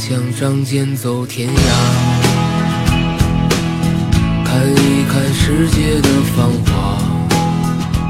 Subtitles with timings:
[0.00, 1.52] 枪仗剑走天涯，
[4.42, 6.96] 看一看世界的繁华。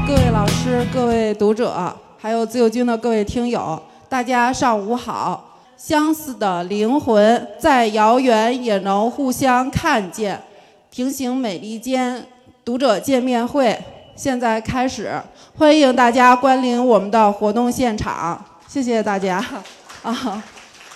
[0.07, 5.59] 各位老师、各位读者，还有自由军的各位听友，大家上午好。
[5.75, 10.41] 相似的灵魂，再遥远也能互相看见。
[10.89, 12.25] 平行美利坚
[12.63, 13.77] 读者见面会
[14.15, 15.21] 现在开始，
[15.57, 18.41] 欢迎大家光临我们的活动现场。
[18.65, 19.43] 谢谢大家。
[20.03, 20.41] 啊，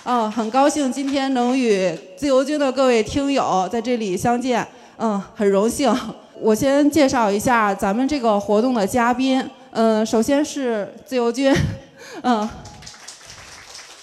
[0.08, 4.64] 嗯，很高兴今天能与自由军的各位听友在这里相见。
[4.98, 5.92] 嗯，很荣幸。
[6.40, 9.44] 我先介绍一下咱们这个活动的嘉宾。
[9.72, 11.52] 嗯，首先是自由军。
[12.22, 12.48] 嗯。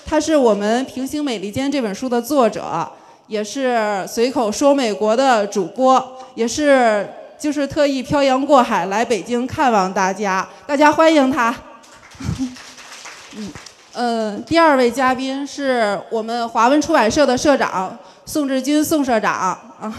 [0.06, 2.86] 他是我们《平行美利坚》这本书的作者，
[3.28, 7.10] 也是随口说美国的主播，也是
[7.40, 11.56] 就是特意漂洋过海来北京看望大家，大家欢迎他。
[13.38, 13.50] 嗯，
[13.94, 19.94] 呃，第二位嘉宾是我们华文出版社的社长宋志军宋社长啊。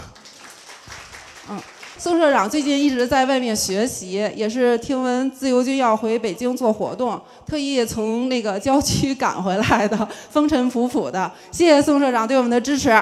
[1.49, 1.57] 嗯
[1.97, 11.31] 宋社长最近一直在外面学习，也是听闻自由军要回北京做活动，特意从那个郊区赶回来的，风尘仆仆的。
[11.51, 13.01] 谢谢宋社长对我们的支持。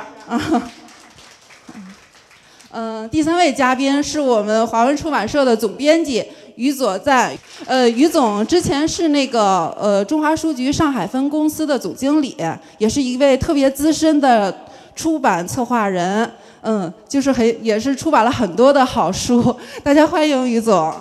[2.72, 6.24] 嗯，第三位嘉宾是我们华文出版社的总编辑
[6.56, 7.32] 于左赞。
[7.66, 12.36] 呃，于总之前是那个呃中华书局上海分公司的总经理，
[12.78, 14.56] 也是一位特别资深的
[14.96, 16.30] 出版策划人。
[16.66, 20.94] 嗯，就是很也是出版了很多的好书，大家欢迎于总。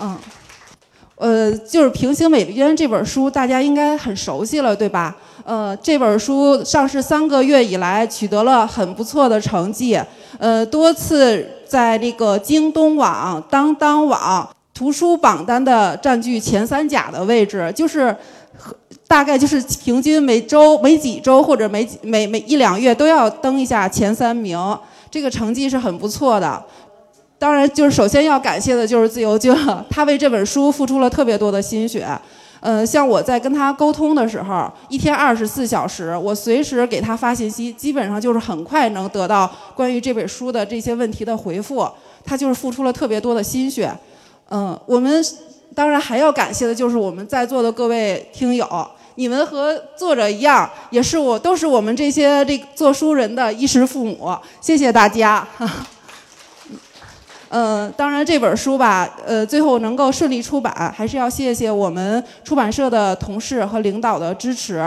[0.00, 0.16] 嗯，
[1.16, 5.14] 呃，就是《平行美利坚》这本书，大家应该很熟悉了，对吧？
[5.44, 10.00] 呃，这本书上市三个月以来，取得了很不错的成绩，
[10.38, 18.16] 呃，多次在那个京东网、当当网图书榜单的占据前三甲的位置，就是。
[19.06, 24.58] 大概就是平均每周、每几周或者每每每一两月都要登一下前三名，
[25.10, 26.62] 这个成绩是很不错的。
[27.38, 29.56] 当然，就是首先要感谢的就是自由君，
[29.88, 32.06] 他为这本书付出了特别多的心血。
[32.60, 41.88] 呃，像我在跟他沟通的时候，一天二十四小时，我随时给他发信息，基本上就是很快能得到关于这本书的这些问题的回复。
[42.24, 43.90] 他就是付出了特别多的心血。
[44.50, 45.24] 嗯，我们
[45.74, 48.66] 当然还要感谢的就是我们在座的各位听友。
[49.14, 54.32] 你们和作者一样，也是我，都是我们这些这做书人的衣食父母。
[54.60, 55.46] 谢谢大家。
[57.50, 64.84] 嗯，当然这本书吧，呃，最后能够顺利出版，还是要谢谢我们出版社的同事和领导的支持。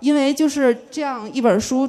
[0.00, 1.86] 因为就是这样一本书，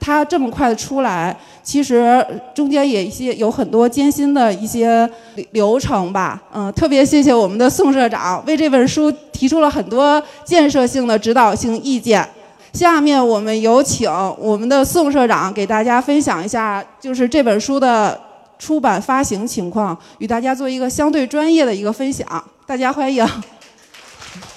[0.00, 5.08] 它这么快的出来，其实中间也一些有很多艰辛的一些
[5.52, 6.42] 流程吧。
[6.52, 12.28] 嗯， 特别谢谢我们的宋社长为这本书提出了很多建设性的指导性意见。
[12.72, 18.20] 下面我们有请我们的宋社长给大家分享一下，就是这本书的
[18.62, 22.24] 出版发行情况，与大家做一个相对专业的一个分享。
[22.64, 23.26] 大家欢迎。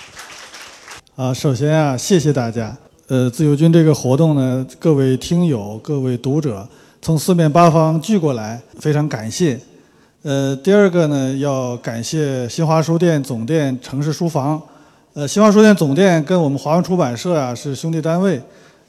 [1.18, 2.78] 啊，首先啊，谢谢大家。
[3.08, 6.70] 呃，自由军这个活动呢，各位听友、各位读者
[7.02, 9.60] 从四面八方聚过来，非常感谢。
[10.22, 14.62] 呃，第二个呢，要感谢新华书店总店城市书房。
[15.16, 18.40] 呃，新华书店总店跟我们华文出版社啊是兄弟单位。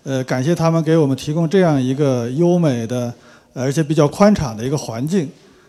[0.04, 3.10] 呃，感谢他们给我们提供这样一个优美的，
[3.56, 5.28] 而且比较宽敞的一个环境。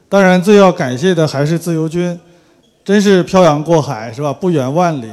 [0.09, 2.19] 当然，最要感谢的还是自由军，
[2.83, 4.33] 真是漂洋过海是吧？
[4.33, 5.11] 不远万里，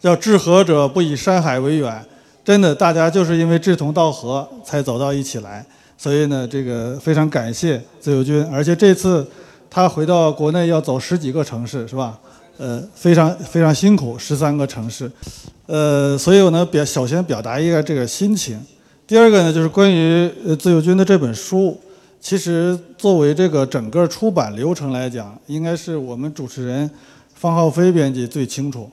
[0.00, 2.04] 要志合者不以山海为远。
[2.44, 5.64] 真的，大家就是因为志同道合才走到一起来，
[5.96, 9.26] 所以呢，这个非常感谢自由军，而且这次
[9.68, 12.18] 他回到国内要走十几个城市，是吧？
[12.56, 15.10] 呃，非常非常辛苦，十三个城市，
[15.66, 18.60] 呃，所以我呢表首先表达一个这个心情。
[19.06, 21.78] 第二个呢，就是关于呃自由军的这本书，
[22.20, 26.88] 其实作为这个整个出版流程来讲，应该是我们主持人
[27.34, 28.88] 方浩飞编辑最清楚。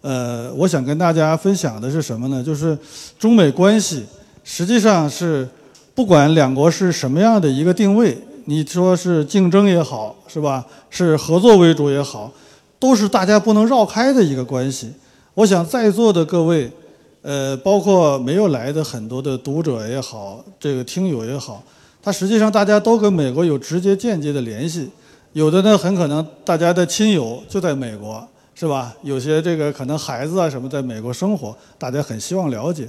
[0.00, 2.42] 呃，我想跟大家分享的是什么呢？
[2.42, 2.76] 就是
[3.18, 4.04] 中美关系
[4.42, 5.48] 实际上是
[5.94, 10.66] 不管两国是什么样的一个定位，你说是竞争也好，是吧？
[10.90, 12.30] 是合作为主也好，
[12.78, 14.92] 都是大家不能绕开的一个关系。
[15.34, 16.70] 我想在座的各位，
[17.22, 21.62] 呃，包括没有来的很多的读者也好，这个听友也好，
[22.04, 24.90] 它实际上大家都跟美国有直接间接的联系，
[25.32, 28.28] 有的呢很可能大家的亲友就在美国。
[28.56, 28.94] 是吧？
[29.02, 32.88] 有些这个可能孩子啊什么在美国生活，大家很希望了解。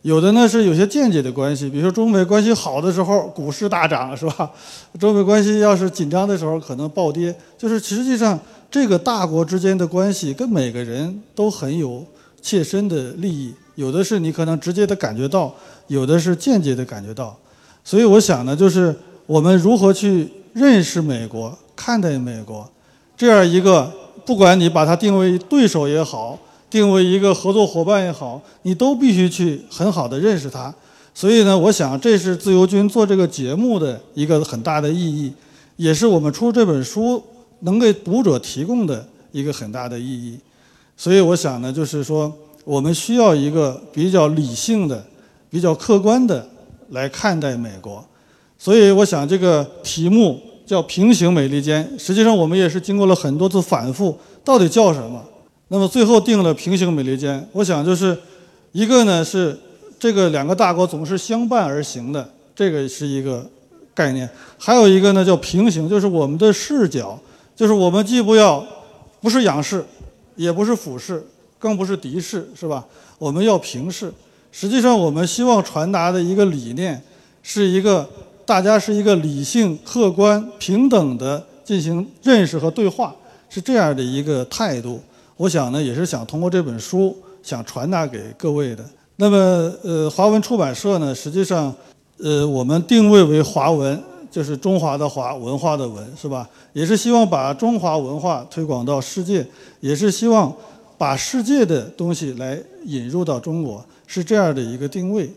[0.00, 4.50] 有的呢是有些间接的关系，比如说中美关系好的时候股市大涨，是吧？
[4.98, 7.34] 中美关系要是紧张的时候可能暴跌。
[7.58, 12.02] 就是实际上这个大国之间的关系跟每个人都很有
[12.40, 15.54] 切身的利益，有的是你可能直接的感觉到，
[15.88, 17.36] 有的是间接的感觉到。
[17.84, 18.94] 所以我想呢，就是
[19.26, 22.68] 我们如何去认识美国、看待美国，
[23.16, 23.90] 这样一个，
[24.24, 26.38] 不管你把它定为对手也好，
[26.70, 30.74] 定为一个合作伙伴也好，你都必须去很好的认识它。
[31.14, 35.32] 所以呢，我想这是自由军做这个节目的一个很大的意义，
[35.76, 37.22] 也是我们出这本书
[37.60, 40.38] 能给读者提供的一个很大的意义。
[40.96, 42.32] 所以我想呢，就是说
[42.64, 45.04] 我们需要一个比较理性的、
[45.50, 46.48] 比较客观的
[46.92, 48.02] 来看待美国。
[48.56, 55.22] 所以我想这个题目叫“平行美利坚”，实际上我们也是经过了很多次反复，到底叫什么？
[55.68, 57.46] 那么最后定了“平行美利坚”。
[57.52, 58.16] 我想就是
[58.72, 59.58] 一个呢是。
[60.02, 63.48] 这个两个大国总是相伴而行的，这个是一个
[63.94, 64.28] 概念。
[64.58, 67.16] 还有一个呢，叫平行，就是我们的视角，
[67.54, 68.66] 就是我们既不要
[69.20, 69.84] 不是仰视，
[70.34, 71.24] 也不是俯视，
[71.56, 72.84] 更不是敌视，是吧？
[73.16, 74.12] 我们要平视。
[74.52, 77.02] 实际上，我们希望传达的一个理念，
[77.42, 78.08] 是一个
[78.44, 83.16] 大家是一个理性、客观、平等的进行认识和对话，
[83.48, 85.00] 是这样的一个态度。
[85.38, 88.84] 我想呢，也是想通过这本书，想传达给各位的。
[89.16, 91.74] 那么，呃，华文出版社呢，实际上，
[92.18, 93.98] 呃，我们定位为华文，
[94.30, 96.48] 就是中华的华，文化的文，是吧？
[96.74, 99.46] 也是希望把中华文化推广到世界，
[99.80, 100.54] 也是希望
[100.98, 105.30] 把世界的东西来引入到中国，是这样的一个定位。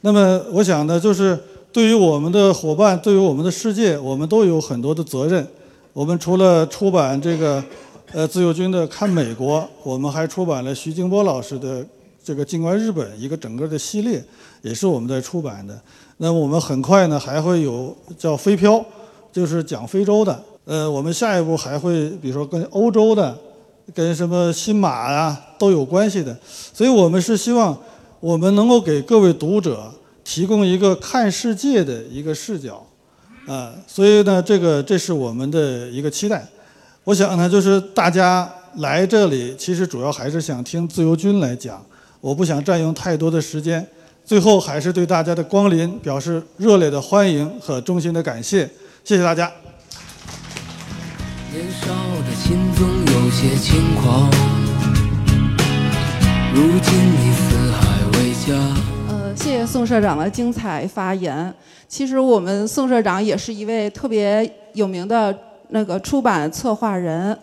[0.00, 1.38] 那么，我想呢，就是
[1.70, 5.46] 对于我们的伙伴，对于我们的世界，我们都有很多的责任。
[5.92, 7.62] 我们除了出版这个，
[8.12, 11.86] 呃，自由军的《看美国》，我们还出版了徐静波老师的。
[12.20, 14.22] 这个静观日本一个整个的系列
[14.60, 15.80] 也是我们在出版的。
[16.18, 18.84] 那么我们很快呢还会有叫飞漂，
[19.32, 20.38] 就是讲非洲的。
[20.66, 23.34] 呃，我们下一步还会比如说跟欧洲的、
[23.94, 26.36] 跟什么新马呀都有关系的。
[26.74, 27.74] 所以我们是希望
[28.20, 29.92] 我们能够给各位读者
[30.24, 32.84] 提供一个看世界的一个视角，
[33.46, 36.44] 啊，所以呢这个这是我们的一个期待。
[37.04, 41.80] 我想呢就是大家来这里其实主要还是想听自由军来讲。
[42.20, 43.86] 我不想占用太多的时间，
[44.24, 48.68] 最后还是对大家的光临表示热烈的欢迎和衷心的感谢，
[49.04, 49.50] 谢谢大家。
[51.52, 51.86] 年少
[52.26, 54.28] 的心总有些轻狂，
[56.52, 57.47] 如今你。
[58.50, 61.52] 呃，谢谢宋社长的精彩发言。
[61.86, 65.36] 其实我们宋社长也是一位特别有名的
[65.68, 67.36] 那个出版策划人。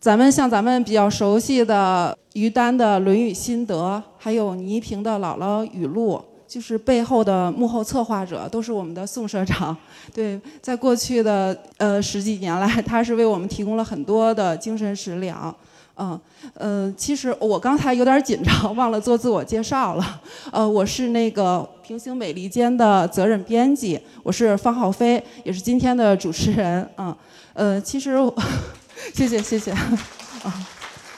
[0.00, 6.14] 咱们像咱们比较熟悉的于丹的《论语心得》，还有倪萍的《姥姥语录》，
[6.48, 9.76] 就是背后的幕后策划者都是我们的宋社长。
[10.14, 15.54] 对，在过去的呃十几年来，他是为我们提供了很多的精神食粮。
[16.00, 16.18] 嗯
[16.54, 20.20] 呃，其实我刚才有点紧张， 忘了做自我介绍了。
[20.50, 26.88] 呃，我是那个《平行美利坚》的责任编辑，我是方浩飞，也是今天的主持人。
[26.96, 27.14] 嗯
[27.54, 28.16] 呃，其实。
[29.14, 30.68] 谢谢谢谢，啊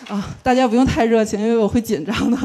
[0.07, 2.39] 啊，大家不用太热情，因为我会紧张的。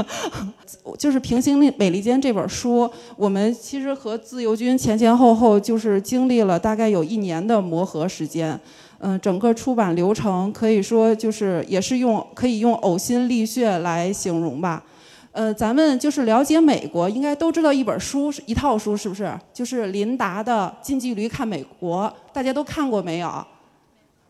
[0.97, 8.59] 就是《平行美利坚》这本书，我们其实和自由军前前后后就是经历了大概有一年的磨合时间。
[8.99, 14.83] 嗯，整个出版流程可以说就是也是用可以用呕心沥血来形容吧。
[15.31, 19.31] 呃，咱们就是了解美国，应该都知道一本书是一套书是不是？
[19.53, 23.45] 就是林达的《近距离看美国》，大家都看过没有？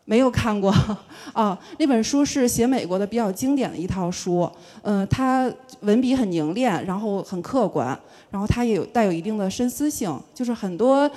[0.10, 0.74] 没有看过
[1.34, 4.50] 啊，那本书是写美国的比较经典的一套书，
[4.82, 5.52] 嗯，它
[5.82, 7.88] 文笔很凝练，然后很客观，
[8.30, 11.10] 然后它也有带有一定的深思性，就是很多，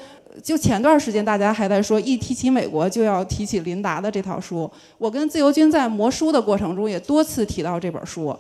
[0.43, 8.37] 就前段时间大家还在说，一提起美国就要提起林达的这套书，我跟自由军在磨书的过程中也多次提到这本书，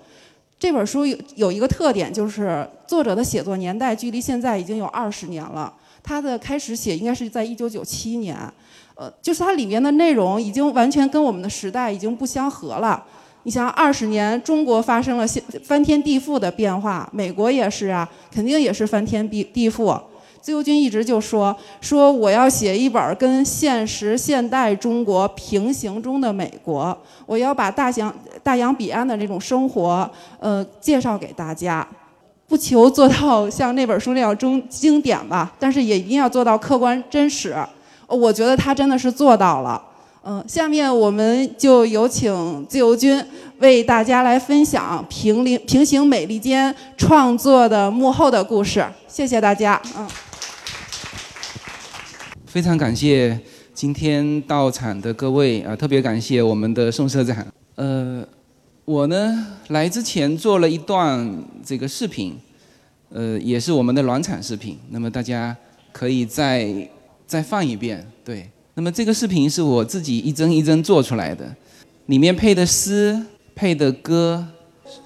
[0.59, 8.37] 这本书有有一个特点，就是作者的写作年代距离现在已经有二十年了，他的开始写应该是在一九九七年。
[8.97, 13.02] 呃，就是它里面的内容已经完全跟我们的时代已经不相合了。
[13.45, 15.26] 你想，二十年中国发生了
[15.64, 19.99] 翻天地覆的变化，美国也是啊，肯定也是翻天地地覆。
[20.40, 31.87] 自由军一直就说说我要写一本跟现实现代中国平行中的美国，我要把大洋大洋彼岸的这种生活，呃，介绍给大家，
[32.49, 37.54] 不求做到像那本书那样中经典吧，但是也一定要做到客观真实。
[38.06, 39.80] 我觉得他真的是做到了，
[40.25, 43.23] 嗯，下面我们就有请自由军
[43.59, 48.85] 为大家来分享《平零平行美利坚》创作的幕后的故事。
[49.06, 50.09] 谢谢大家，嗯。
[52.50, 53.38] 非常感谢
[53.73, 57.47] 今天到场的各位啊，特别感谢我们的宋社长。
[57.76, 58.26] 呃，
[58.85, 62.37] 我呢来之前做了一段这个视频，
[63.11, 64.76] 呃，也是我们的暖场视频。
[64.90, 65.57] 那么大家
[65.92, 66.66] 可以再
[67.25, 68.50] 再放一遍，对。
[68.75, 71.54] 那么这个视频是我自己一帧一帧做出来的，
[72.07, 73.16] 里面配的诗、
[73.54, 74.45] 配的歌，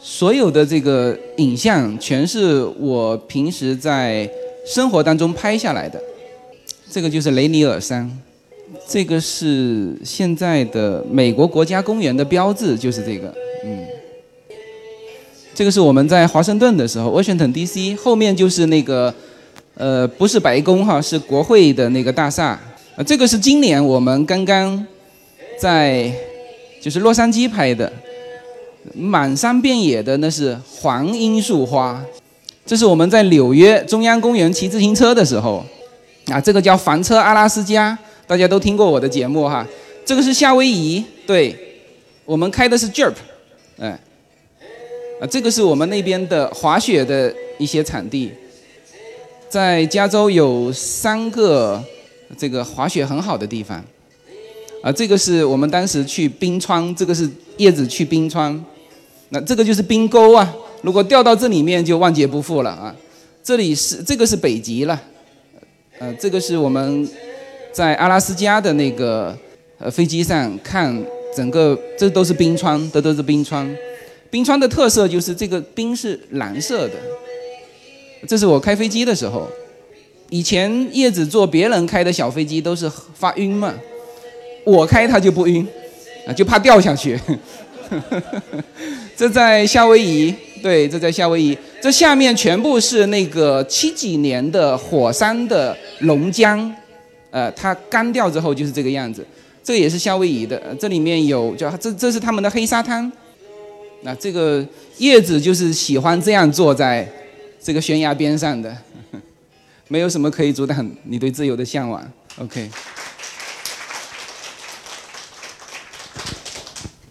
[0.01, 4.27] 所有的这个影像全是我平时在
[4.67, 6.01] 生活当中拍下来的。
[6.95, 8.09] 这个就是雷尼尔山，
[8.87, 13.35] 这个是现在的美国国家公园的标志，就是这个，
[13.65, 13.85] 嗯。
[15.57, 17.97] 这个是我们在华盛顿的时候，Washington D.C.
[17.97, 19.13] 后面就是那个，
[19.75, 22.51] 呃，不是白宫哈，是国会的那个大厦。
[22.95, 24.87] 啊，这个是今年我们刚刚
[25.59, 26.13] 在
[26.81, 27.93] 就是洛杉矶拍的，
[28.95, 32.01] 满山遍野的那是黄罂粟花。
[32.65, 35.67] 这是我们在纽约中央公园骑自行车的时候，
[36.27, 39.67] 啊，这个叫房车阿拉斯加，大家都听过我的节目哈。
[40.05, 41.57] 这个是夏威夷，对，
[42.25, 43.13] 我们开的是 Jeep，
[43.79, 43.99] 哎，
[45.21, 48.33] 啊，这个是我们那边的滑雪的一些场地，
[49.49, 51.83] 在加州有三个。
[52.37, 53.85] 这个滑雪很好的地方，
[54.83, 58.65] 啊，这个是我们当时去冰川，这个是叶子去冰川，
[59.29, 60.53] 那这个就是冰沟啊，
[60.83, 62.97] 如果掉到这里面就万劫不复了啊。
[63.45, 65.01] 这里是这个是北极了，
[65.99, 67.09] 呃，这个是我们
[67.73, 69.37] 在阿拉斯加的那个
[69.79, 70.95] 呃飞机上看
[71.37, 73.69] 整个，这都是冰川，这都是冰川。
[74.31, 76.95] 冰川的特色就是这个冰是蓝色的，
[78.27, 79.49] 这是我开飞机的时候。
[80.31, 83.73] 以前叶子坐别人开的小飞机都是发晕嘛，
[84.65, 85.65] 我开它就不晕，
[86.27, 87.17] 啊就怕掉下去。
[89.15, 96.73] 这在夏威夷，对，这在夏威夷，这下面全部是那个七几年的火山的熔浆，
[97.31, 99.23] 呃，它干掉之后就是这个样子。
[99.63, 103.13] 这也是夏威夷的，这里面有叫这这是他们的黑沙滩，
[104.05, 104.67] 那这个
[104.97, 107.07] 叶子就是喜欢这样坐在
[107.63, 108.75] 这个悬崖边上的。
[109.89, 112.03] 没有什么可以阻挡你对自由的向往。
[112.39, 112.71] OK，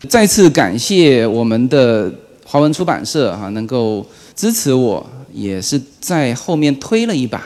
[0.10, 2.12] 再次感谢我们的
[2.54, 4.06] 华文出版社哈，能够
[4.36, 7.44] 支持我，也是在后面推了一把。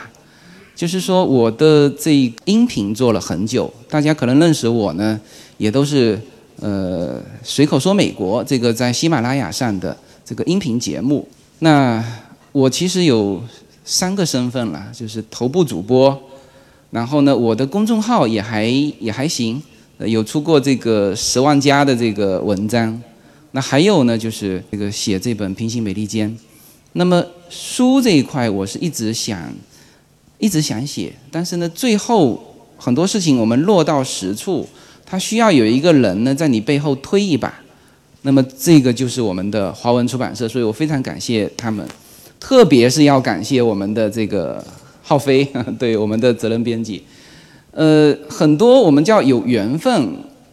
[0.76, 5.18] 就是说，我的这音频做了很久，大家可能认识我呢，
[5.56, 6.20] 也都是
[6.60, 9.96] 呃随口说美国这个在喜马拉雅上的
[10.26, 11.26] 这个音频节目。
[11.60, 12.04] 那
[12.52, 13.40] 我其实有。
[13.90, 16.14] 三个身份了，就是头部主播，
[16.90, 18.66] 然后呢，我的公众号也还
[19.00, 19.62] 也还行，
[19.96, 23.02] 有出过这个十万加的这个文章，
[23.52, 26.30] 那还有呢，就是这个写这本《平行美利坚》，
[26.92, 29.52] 那么书这一块，我是一直想，
[30.38, 34.68] 一直想写，但是呢，最后很多事情我们落到实处，
[35.06, 37.52] 它需要有一个人呢在你背后推一把，
[38.22, 41.86] 那么这个就是我们的华文出版社，所以我非常感谢他们。
[42.40, 44.64] 特别是要感谢我们的这个
[45.02, 45.44] 浩飞，
[45.76, 47.02] 对我们的责任编辑。
[47.72, 50.08] 呃，很多我们叫有缘分，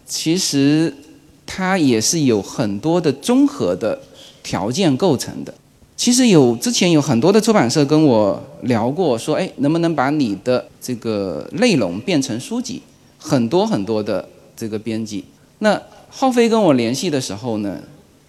[0.05, 0.91] 其实
[1.45, 3.99] 它也是有很多的综合的
[4.43, 5.53] 条件构成的。
[5.95, 12.81] 其实有之前有很多的出版社跟我聊过，说哎，能不能把你的这个内容变成书籍？
[13.17, 15.23] 很多很多的这个编辑。
[15.59, 17.79] 那浩飞跟我联系的时候呢，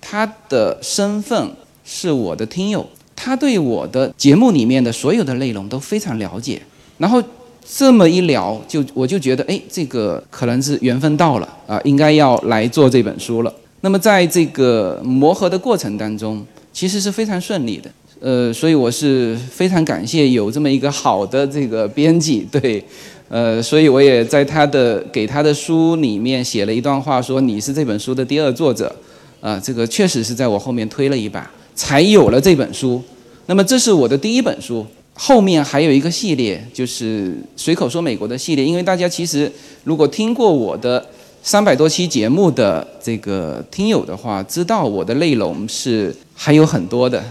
[0.00, 1.50] 他的身份
[1.85, 2.87] 是我的听友。
[3.16, 6.61] 他对我的节目里面的所有的内容都非常了解，
[6.99, 7.20] 然后
[7.68, 13.52] 这么一聊，就我就觉得，哎，这个可能是缘分到了啊，应该要来做这本书了。
[13.80, 22.82] 那么在这个磨合的过程当中，其实是非常顺利的，呃，所以我是非常感谢有这么一个好的这个编辑，对，
[23.28, 28.94] 呃，所以我也在他的给他的书里面写了一段话，说你是这本书的第二作者，
[29.40, 31.50] 啊，这个确实是在我后面推了一把。
[31.78, 33.02] 才有了这本书，
[33.44, 38.64] 那么这是我的第一本书，后面还有一个系列，就是随口说美国的系列。
[38.64, 39.50] 因为大家其实
[39.85, 41.04] 如果听过我的
[41.42, 47.25] 三百多期节目的这个听友的话，知道我的内容是还有很多的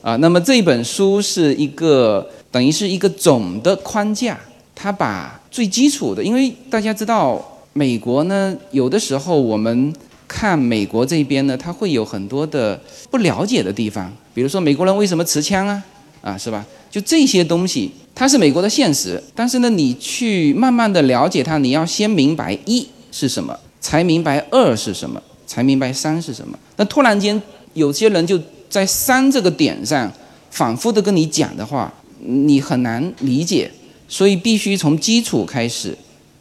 [0.00, 0.16] 啊。
[0.16, 4.38] 那么这本书是一个等于是一个总的框架，
[4.74, 9.92] 它把最基础的，因为大家知道美国呢，有的时候我们。
[10.28, 12.80] 看美国这边呢，它会有很多的
[13.10, 15.82] 不了解的地方，比如说美国人为什么持枪啊，
[16.22, 16.64] 啊是吧？
[16.90, 19.22] 就这些东西，它是美国的现实。
[19.34, 26.58] 但是呢，你去慢慢的了解它，你要先明白一是什么，才明白二是什么，才明白三是什么。
[26.76, 27.40] 那突然间
[27.74, 30.10] 有些人就在三这个点上
[30.50, 33.70] 反复的跟你讲的话，你很难理解，
[34.08, 35.96] 所以必须从基础开始。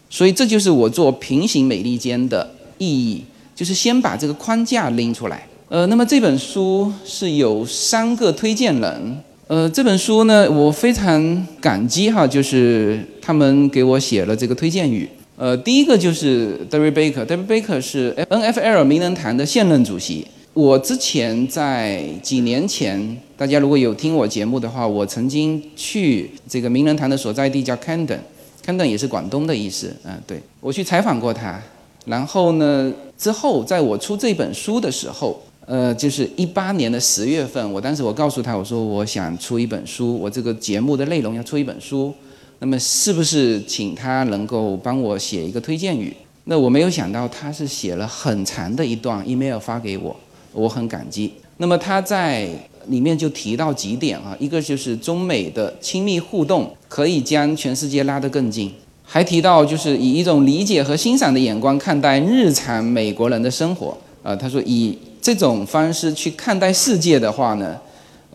[0.10, 3.24] 所以这就是我做平行美利坚的意义。
[3.54, 9.24] 就是先把这个框架拎出来，呃，那么这本书是有三个推荐人。
[9.52, 15.06] 呃，这本书呢，我非常感激哈，就是他们给我写了这个推荐语。
[15.36, 20.26] 呃，第一个就是 David Baker，David Baker 是 NFL 名人堂的现任主席。
[20.54, 31.62] 我之前在几年前，大家如果有听我节目的话，我曾经去这个名人堂的所在地叫 Camden，Camden 也是广东的意思，嗯，对我去采访过他。
[32.06, 42.14] 然后呢，之后在我出这本书的时候，呃，就是一八年的十月份，我当时我告诉他，我说我想出一本书，我这个节目的内容要出一本书。
[42.60, 46.16] 那么是不是请他能够帮我写一个推荐语？
[46.44, 50.16] 那我没有想到他是写了很长的一段 email 发给我，
[50.54, 51.32] 我很感激。
[51.58, 52.50] 那么他在
[52.88, 58.72] 里面就提到几点啊，一个就是中美的亲密互动可以将全世界拉得更近，
[59.04, 63.98] 还提到就是以一种理解和欣赏的眼光看待日常美国人的生活。
[64.24, 67.80] 啊，他说以这种方式去看待世界的话呢，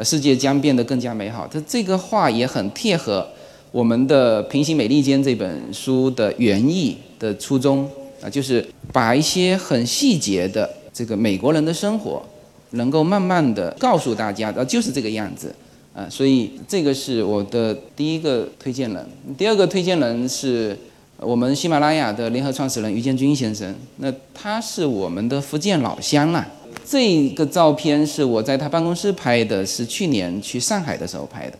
[0.02, 1.46] 世界将变得更加美好。
[1.46, 3.26] 他这个话也很贴合。
[3.72, 7.86] 我们的《平行美利坚》这本书的原意的初衷
[8.22, 12.22] 啊，就是把一些很细节的这个美国人的生活，
[12.70, 15.54] 能够慢慢的告诉大家，啊，就是这个样子
[15.92, 16.06] 啊。
[16.08, 19.06] 所以这个是我的第一个推荐人。
[19.36, 20.78] 第二个推荐人是
[21.18, 23.74] 我们喜马拉雅的联合创始人于建军先生。
[23.96, 26.46] 那他是我们的福建老乡啦。
[26.88, 31.58] 这个照片是我在他办公室拍的，是去年去上海的时候拍的。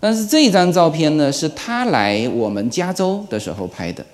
[0.00, 4.04] 但是这张照片呢，是他来我们加州的时候拍的。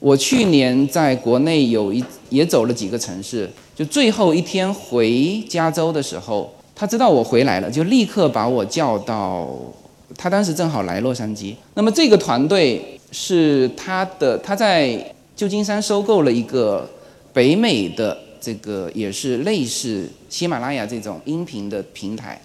[0.00, 9.48] 我去年在国内有一也走了几个城市，就最后一天回加州的时候，他知道我回来了，就立刻把我叫到。
[10.16, 11.54] 他当时正好来洛杉矶。
[11.74, 16.88] 那么这个团队是他的，他在旧金山收购了一个
[17.32, 22.38] 北美的这个也是类似喜马拉雅这种音频的平台。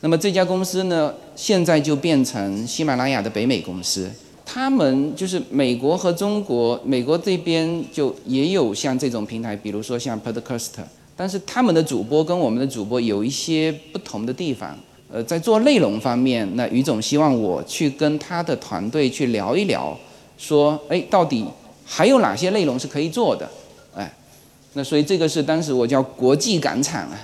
[0.00, 4.10] 那么这家公司呢，现在就变成喜马拉雅的北美公司。
[4.46, 10.70] 他们就是美国和中国，美国这边就也有像这种平台，比如说像 Podcast，
[11.14, 14.74] 但是他们的主播跟我们的主播有一些不同的地方。
[15.12, 19.96] 呃，在做内容方面，那于总希望我去跟他的团队去聊一聊，
[20.36, 21.44] 说，哎，到底
[21.84, 23.48] 还有哪些内容是可以做的？
[24.74, 27.18] 那所以这个是当时我叫国际赶场啊。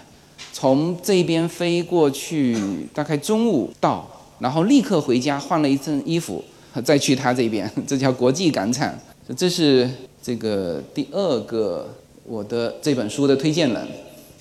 [0.53, 2.57] 从这边飞过去，
[2.93, 4.07] 大概中午到，
[4.41, 6.45] 然后立刻回家换了一身衣服，
[6.85, 8.93] 再去他这边，这叫国际赶场。
[9.37, 9.89] 这是
[10.21, 11.89] 这个第二个
[12.25, 13.89] 我的这本书的推荐人。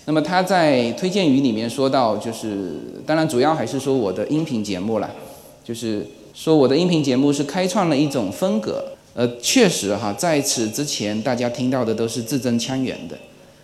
[0.06, 5.10] 那么他在推荐语里面说到，就是当然主要还是说我的音频节目了，
[5.63, 8.84] 就是说我的音频节目是开创了一种风格。
[9.13, 13.17] 呃，确实哈，在此之前大家听到的都是字正腔圆的。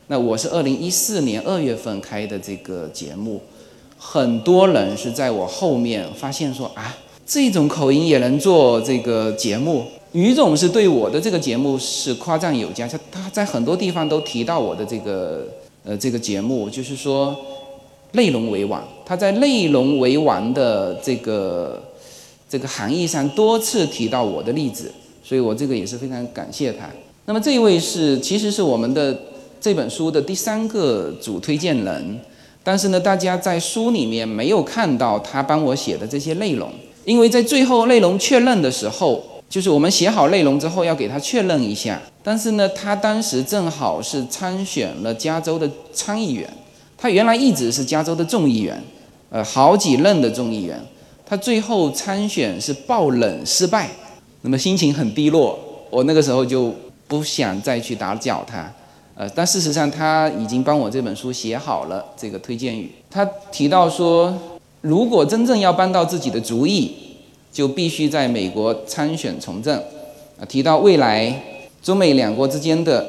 [0.07, 3.41] 那我是二零一四年二月份开的这个节目，
[3.97, 9.85] 很多人是在我后面发现说啊，这种口音也能做这个节目。
[10.11, 15.47] 于总是对我的这个节目是夸赞有加，他他在很多地方都提到我的这个
[15.83, 17.35] 呃这个节目，就是说
[18.13, 18.81] 内容为王。
[19.05, 21.83] 他在内容为王的这个
[22.49, 24.91] 这个含义上多次提到我的例子，
[25.25, 26.87] 所以我这个也是非常感谢他。
[27.25, 29.17] 那么这一位是其实是我们的。
[29.61, 32.19] 这本书的第三个主推荐人，
[32.63, 36.69] 但是呢，大家在书里面没有看到他帮我写的这些内容，
[37.03, 41.99] 因为在最后内容确认的时候，就是我们写好内容之后要给他确认一下。
[42.21, 46.47] 但是呢，他当时正好是参选了加州的参议员，
[46.95, 48.79] 他原来一直是加州的众议员，
[49.31, 50.79] 呃，好几任的众议员，
[51.25, 53.89] 他最后参选是爆冷失败，
[54.45, 55.57] 那么心情很低落，
[55.89, 56.71] 我那个时候就
[57.07, 58.71] 不想再去打搅他。
[59.15, 62.91] 呃，但事实上他已经帮我这本书写好了这个推荐语。
[63.09, 64.31] 他提到说，
[64.81, 66.91] 如果真正要搬到自己的主意，
[67.51, 69.75] 就必须在美国参选从政。
[70.39, 71.41] 啊，提到未来
[71.81, 73.03] 中美两国之间的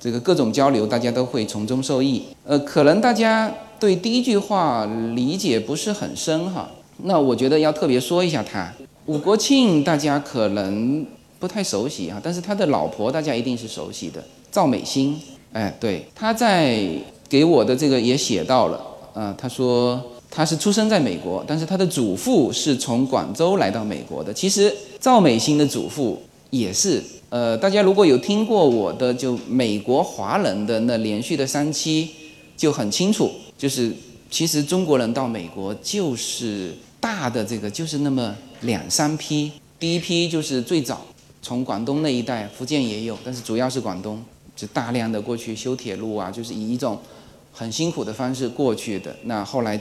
[0.00, 2.20] 这个各种交流，大家都会从中受益。
[2.44, 4.84] 呃，可能大家对第一句话
[5.14, 6.68] 理解不是很深哈。
[7.04, 8.72] 那我觉得要特别说一下他，
[9.06, 11.04] 武国庆大家可能
[11.38, 15.20] 不太熟悉啊，但是他的老婆大家一定是熟悉的，赵美心。
[15.52, 16.82] 哎，对，他在
[17.28, 18.80] 给我的这个也写到了，
[19.12, 24.32] 啊，他说他是出生在美国，但是他的祖父是从广州来到美国的。
[24.32, 32.08] 其实赵美心的祖父也是，呃，大家如果有听过我的就美国华人的那连续的三期，
[32.56, 33.92] 就很清楚，就是
[34.30, 41.02] 其实中国人到美国就是大的这个就是那么两三批，第一批就是最早
[41.42, 44.24] 从广东那一带，福建也有，但是主要是广东。
[44.56, 46.98] 就大量的过去修铁路啊，就是以一种
[47.52, 49.14] 很辛苦的方式过去的。
[49.24, 49.78] 那后来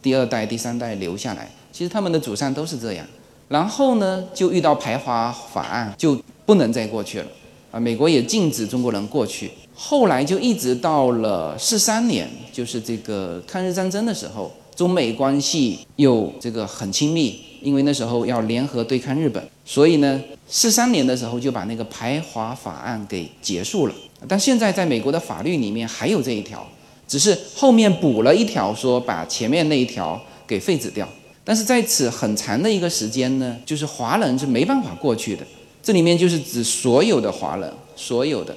[0.00, 3.06] 第二代、第三代留下来，其实他们的祖上都是这样。
[3.48, 7.26] 然后呢，就遇到排华法案，就不能再过去了。
[7.70, 9.50] 啊，美国也禁止中国人过去。
[9.74, 23.94] 后来就一直到了四三年，就是这个抗日战争的时候，中美关系又这个很亲密，因为那时候要联合对抗日本，所以呢，四三年的时候就把那个排华法案给结束了。
[24.26, 26.66] 但现在在美国的法律里面还有这一条，
[27.06, 31.08] 只是后面补了一条，说把前面那一条给废止掉。
[31.44, 35.44] 但是在此很长的一个时间呢，就是华人是没办法过去的。
[35.82, 38.56] 这里面就是指所有的华人，所有的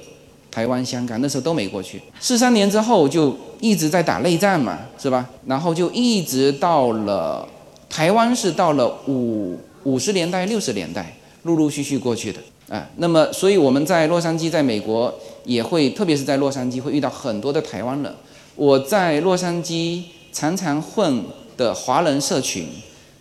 [0.56, 2.00] 台湾、香港那时候都没过去。
[2.18, 5.28] 四三年之后就一直在打内战嘛，是吧？
[5.44, 7.46] 然后就一直到了
[7.90, 12.40] 台湾是到了五五十年代、六十年代陆陆续续过去的
[12.70, 12.88] 啊。
[12.96, 15.14] 那么，所以我们在洛杉矶，在美国
[15.44, 18.10] 也会，特别是在洛杉矶会遇到很多的台湾人。
[18.54, 21.22] 我在洛杉矶常常混。
[21.58, 22.68] 的华人社群，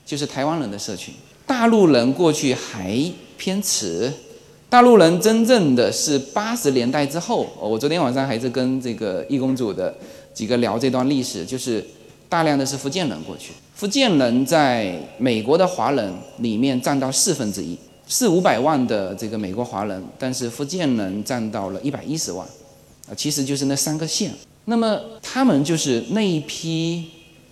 [0.06, 1.13] 就是台湾人的社群。
[1.48, 3.02] 大陆人过去还
[3.38, 4.12] 偏迟，
[4.69, 7.47] 大陆人真正的是八十年代之后。
[7.60, 9.95] 我昨天晚上还是跟这个易公主的
[10.34, 11.86] 几个聊这段历史，就是
[12.28, 13.54] 大量的是福建人过去。
[13.73, 22.45] 福建人在美国的华人里面占到四分之一，四五百万的这个美国华人，但是福建人占到了一百一十万，
[23.08, 24.32] 啊，其实就是那三个县。
[24.65, 27.06] 那么他们就是那一批。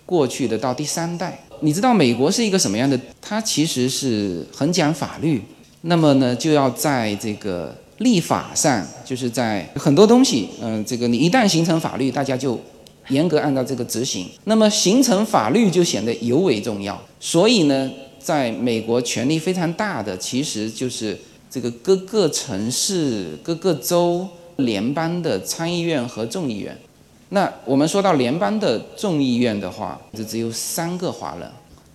[0.06, 3.00] 过去的到第三代，你知道美国是一个什么样的？
[3.22, 5.42] 它其实是很讲法律，
[5.86, 12.58] 那么呢，就要在这个立法上，就是在很多东西，嗯，这个你一旦形成法律，大家就
[13.08, 14.26] 严格按照这个执行。
[14.44, 16.98] 那么形成法律就显得尤为重要。
[17.20, 21.18] 所以呢，在美国权力非常大的，其实就是
[21.50, 26.74] 这个各个城市、各个州、联邦的参议院和众议院。
[27.28, 31.46] 那我们说到联邦的众议院的话，就只有三个华人，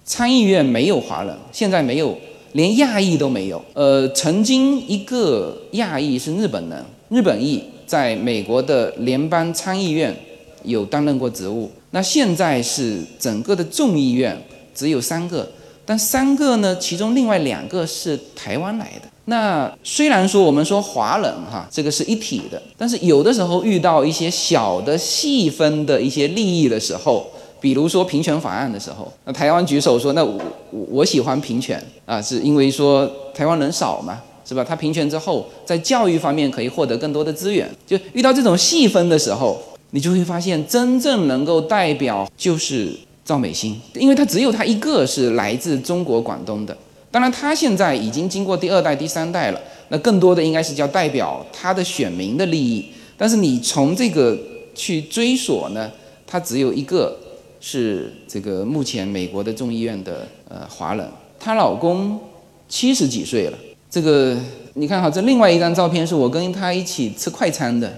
[0.05, 2.15] 参议院没有华人，现在没有，
[2.53, 3.63] 连亚裔都没有。
[3.73, 10.15] 呃，曾经一个亚裔是日本人，日本裔在美国的联邦参议院
[10.63, 11.69] 有担任过职务。
[11.91, 14.39] 那现在是整个的众议院
[14.75, 15.47] 只有三个，
[15.85, 19.09] 但三个呢，其中另外两个是台湾来的。
[19.25, 27.29] 那虽然说我们说华人哈，这个是一体的，但是有的时候遇到一些小的细分的一些利益的时候，
[27.59, 30.39] 比如说平权法案的时候，那台湾举手说，那我
[30.71, 34.63] 我喜欢平权啊，是因为说台湾人少嘛，是吧？
[34.63, 37.69] 他平权之后，在教育方面可以获得更多的资源。
[37.85, 42.91] 就遇到这种细分的时候，你就会发现，真正能够代表就是
[43.25, 46.75] 赵美心，因为他只有他一个是来自中国广东的。
[47.11, 52.85] 当然，他现在已经经过第二代、第三代了，那更多的应该是叫代表他的选民的利益。
[53.17, 54.37] 但是你从这个
[54.73, 55.91] 去追索呢，
[56.25, 57.17] 他只有一个
[57.59, 61.07] 是这个目前美国的众议院的呃华人，
[61.39, 62.19] 她老公
[62.67, 63.57] 七十几岁了。
[63.89, 64.37] 这个
[64.75, 67.91] 你看哈，这另外一张照片是我跟他一起吃快餐的，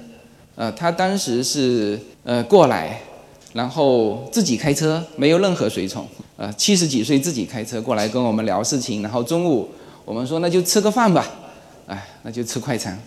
[0.56, 3.00] 呃，他当时是呃过来。
[3.54, 9.02] 然后自己开车，没有任何随从，呃，七十几岁自己开车过来跟我们聊事情。
[9.02, 9.68] 然后中午
[10.06, 11.30] 我们说那就吃个饭吧，
[11.86, 12.98] 哎，那就吃快餐，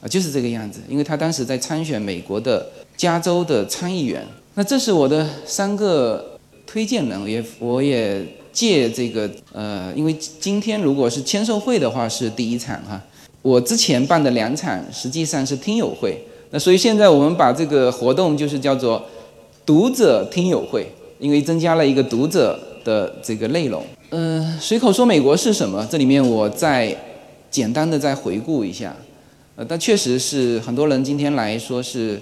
[0.00, 0.80] 啊，就是这个样子。
[0.88, 4.26] 因为他当时在参选美国的加州的参议员。
[4.54, 13.00] 那这是我的三个推荐人，也我也借这个，呃，因为今天如果是签售会的话是第一场哈，
[13.42, 19.02] 我之前办的两场实际上是听友会，那所以现在我们把这个活动就是叫做。
[19.64, 23.80] 读者听友会，因为增加了一个读者的这个内容。
[24.10, 25.86] 嗯，随口说美国是什么？
[25.88, 26.92] 这里面我再
[27.48, 28.92] 简单的再回顾一下。
[29.54, 32.20] 呃，但确实是很多人今天来说是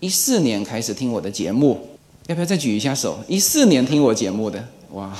[0.00, 1.78] 一四年开始听我的节目，
[2.26, 3.18] 要不要再举一下手？
[3.26, 5.10] 一四年听我节目的，哇，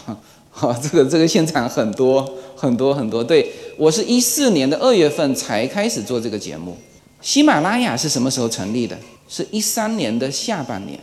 [0.51, 3.23] 好， 这个这个现场很多很多很多。
[3.23, 6.77] 对我是一四年的二月份才开始做这个节目。
[7.21, 8.97] 喜马拉雅是什么时候成立的？
[9.29, 10.99] 是一三年的下半年。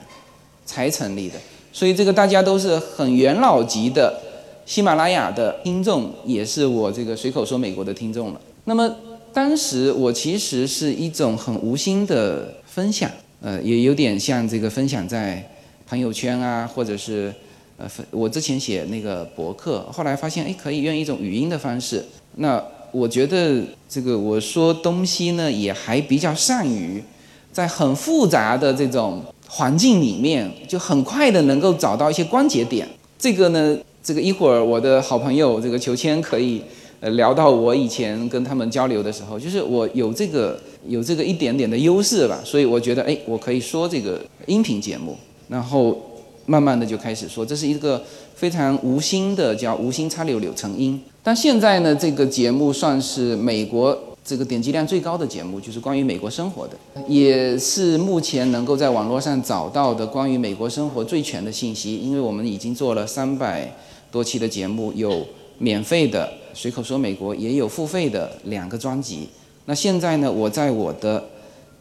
[0.65, 1.36] 才成立的，
[1.73, 4.17] 所以这个大家都是很元老级的
[4.65, 8.39] 喜马拉雅的听众，也是我这个随口说美国的听众了。
[8.63, 8.89] 那么
[9.33, 13.12] 当时我其实是一种很无心的分享，
[13.43, 15.47] 呃，也有点像这个分享在
[15.86, 17.32] 朋友圈啊，或者是
[17.77, 22.03] 呃，我之前写那个博客，后来发现哎，可以用一种语音的方式。
[22.38, 22.60] 那
[22.91, 27.03] 我觉得这个我说东西呢，也还比较善于
[27.51, 29.21] 在很复杂的这种。
[29.56, 32.88] 环境里面就很快的能够找到一些关节点，
[33.19, 36.60] 这个呢，这个一会儿我的好朋友这个裘谦可以
[37.03, 45.17] 呃聊到我以前跟他们交流的时候，就是我有这个有这个一点点的优势吧，所以我觉得哎，我可以说这个音频节目。
[45.49, 46.01] 然后
[46.45, 48.01] 慢慢的就开始说，这是一个
[48.33, 50.97] 非常无心的叫无心插柳柳成荫。
[51.21, 56.77] 但现在呢，这个节目算是美国这个点击量最高的节目，就是关于美国生活的，
[57.09, 61.97] 也是目前能够在网络上找到的关于美国生活最全的信息。
[61.97, 63.69] 因为我们已经做了三百
[64.09, 65.21] 多期的节目，有
[65.59, 69.27] 免费的随口说美国，也有付费的两个专辑。
[69.65, 71.23] 那现在呢，我在我的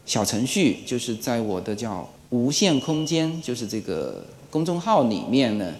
[0.05, 5.73] 小程序，就是在我的叫无限空间，就是这个公众号里面呢，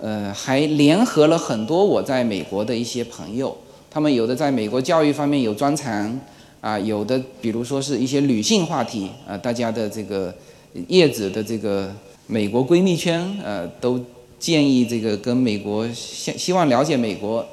[0.00, 3.56] 呃，还联合了很多我在美国的一些朋友，
[3.90, 6.20] 他们有的在美国教育方面有专长，
[6.60, 10.34] 啊，有的比如说是一些女性话题，啊，大家的这个
[10.88, 11.94] 叶子的这个
[12.26, 14.00] 美国闺蜜圈，呃，都
[14.38, 17.46] 建议这个跟美国希希望了解美国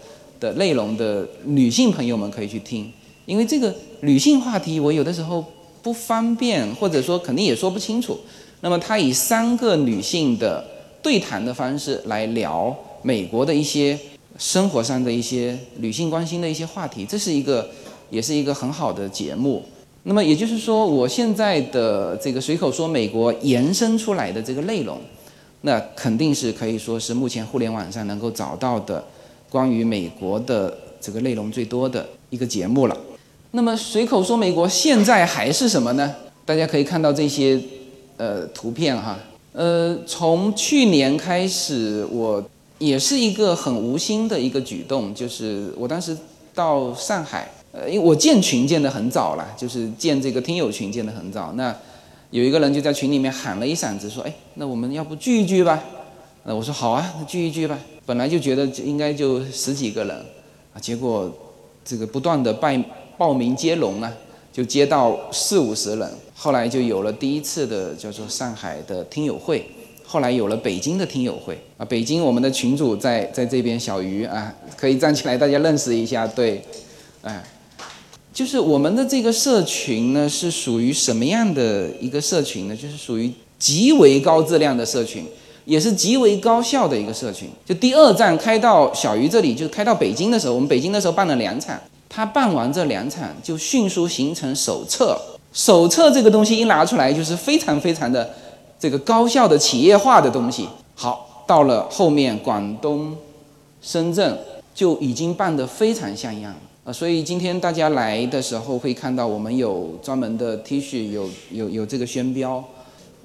[0.44, 2.92] 的内容的女性朋友们可以去听。
[3.26, 5.44] 因为这个女性话题，我有的时候
[5.82, 8.20] 不方便，或者说肯定也说不清楚。
[8.60, 10.62] 那么他以三个女性的
[11.02, 13.98] 对谈的方式来聊美国的一些
[14.38, 17.70] 生活上的一些女性关心的一些话题，这是一个
[18.10, 19.64] 也是一个很好的节目。
[20.04, 25.00] 那么也就是说，我现在的这个随口说美国延伸出来的这个内容，
[25.62, 29.02] 那肯定是可以说是目前互联网上能够找到的
[29.54, 32.98] 关于美国的这个内容最多的一个节目了。
[33.52, 36.12] 那么随口说美国现在还是什么呢？
[36.44, 37.62] 大家可以看到这些，
[38.18, 39.20] 呃，图片哈，
[39.52, 42.44] 呃，从去年开始，我
[42.80, 46.18] 也是一个很无心的一个举动，就是我当时
[46.56, 51.76] 到上海，呃，因为我建群建的很早了，就是建这个听友群建的很早，那
[52.32, 55.84] 有一个人就在群里面喊了一嗓子，说，哎，那我们要不聚一聚吧？
[56.46, 57.80] 那我说好啊，那聚一聚吧。
[58.06, 60.16] 本来就觉得应该就十几个人，
[60.74, 61.32] 啊，结果
[61.86, 62.84] 这个不断的拜。
[63.16, 64.12] 报名接龙啊，
[64.52, 69.64] 就接到四五十人，后来就有了第一次的叫做上海的听友会，
[70.04, 71.86] 后来有了北京的听友会啊。
[71.86, 76.26] 北京我们的群主在在这边，小鱼啊，可以站起来，大家认识一下。
[76.26, 76.60] 对，
[77.22, 77.42] 哎，
[78.34, 82.76] 就是我们的这个社群呢，是属于什么样的一个社群呢？
[82.76, 85.24] 就是属于极为高质量的社群，
[85.66, 87.50] 也是极为高效的一个社群。
[87.66, 91.80] 就第二站开到小鱼这里，就开到北京的时候，我们北京的时候办了两场。
[92.10, 95.20] 他办完这两场，就迅速形成手册。
[95.52, 98.30] 手册这个东西一拿出来，就是非常非常的
[98.80, 100.68] 这个高效的企业化的东西。
[100.94, 103.16] 好，到了后面广东、
[103.82, 104.38] 深圳
[104.76, 106.94] 就已经办得非常像样啊。
[106.94, 112.64] 所以今天大家来的时候会看到我们有专门的 T 恤，有有有这个宣标。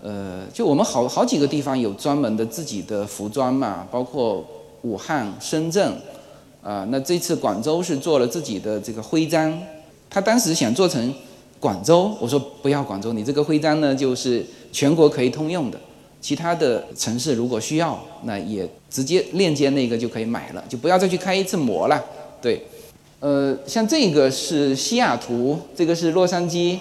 [0.03, 4.45] 呃，就我们好好几个地方有专门的自己的服装嘛，包括
[4.83, 5.93] 武汉、深圳。
[6.61, 9.59] 啊，那这次广州是做了自己的这个徽章，
[10.11, 11.15] 他当时想做成
[11.61, 15.79] 广州，我说不要广州，你这个徽章呢就是全国可以通用的，
[16.21, 22.05] 其他的城市如果需要，那也直接链接那个就可以买了，就不要再去开一次模了。
[22.43, 22.61] 对，
[23.21, 26.77] 呃，像这个是西雅图，这个是洛杉矶，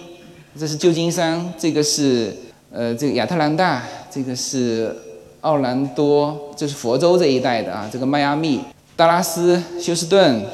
[0.59, 2.35] 这是旧金山，这个是
[2.77, 4.95] 呃这个亚特兰大，这个是
[5.41, 8.59] 奥兰多，这是佛州这一带的啊，这个迈阿密。
[8.95, 10.45] 达拉斯、休斯顿、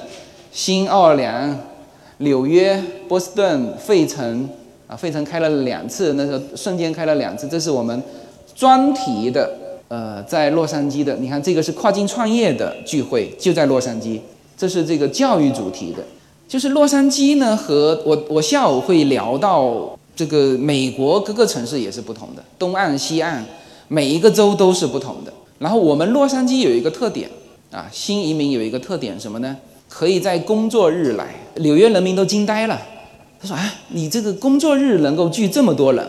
[0.49, 1.59] 新奥尔良、
[2.19, 4.47] 纽约、波士顿、费城
[4.87, 7.45] 啊，费城开了两次，那时候瞬间开了两次。
[7.49, 8.01] 这是我们
[8.55, 9.51] 专题的，
[9.89, 11.17] 呃，在洛杉矶的。
[11.17, 14.21] 你看，这个是跨境创业的聚会，就在洛杉矶。
[14.55, 16.01] 这是这个教育主题的，
[16.47, 23.45] 就是洛杉矶呢，和我我下午会聊到这个美国各个城市也是不同的，东岸西岸
[23.87, 25.33] 每一个州都是不同的。
[25.59, 27.29] 然后我们洛杉矶有一个特点。
[27.73, 29.57] 啊，新移民有一个特点什么呢？
[29.89, 32.79] 可以在工作日来，纽约人民都惊呆了。
[33.41, 36.07] 他说：“啊，你这个工作日能够聚这么多人，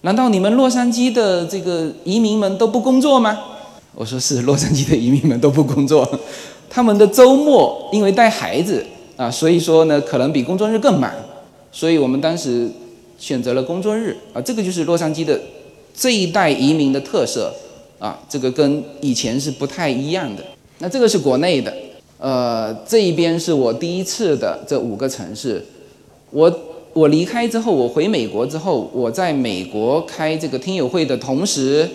[0.00, 3.38] 难道你们洛杉矶的这个移民们都不工作吗？”
[3.94, 6.08] 我说：“是，洛杉矶的移民们都不工作，
[6.70, 8.82] 他们的周末因为带孩子
[9.18, 11.14] 啊，所以说呢，可能比工作日更满。
[11.70, 12.70] 所以我们当时
[13.18, 15.40] 选择了工作日啊，这个就是洛杉矶的
[15.94, 17.52] 这一代移民的特色
[17.98, 20.44] 啊，这个跟以前是不太一样的。”
[20.78, 21.72] 那这个是国内的，
[22.18, 25.64] 呃，这一边是我第一次的这五个城市，
[26.30, 26.60] 我
[26.92, 31.88] 我离开之后，我回美国之后，我在美国开这个听友会的同时，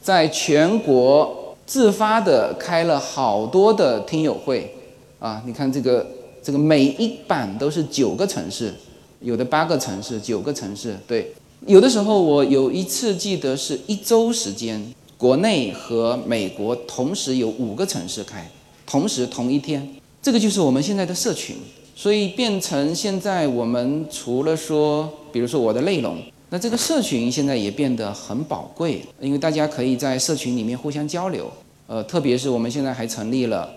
[0.00, 4.74] 在全国自发的开了好多的听友会，
[5.18, 6.06] 啊，你看这个
[6.42, 8.72] 这个每一版都是九个城市，
[9.20, 11.32] 有的八个城市，九个城市，对，
[11.66, 14.94] 有的时候我有一次记得是一周时间。
[15.16, 18.48] 国内和美国同时有五个城市开，
[18.86, 19.84] 同时同一天，
[20.22, 21.56] 这个就是我们现在的社群。
[21.96, 26.18] 所以变成现在我们除了说，比如说我的内容，
[26.50, 31.50] 那这个社群现在也变得很宝贵，因为大家可以在社群里面互相交流。
[31.88, 33.68] 呃，特别是我们现在还成立了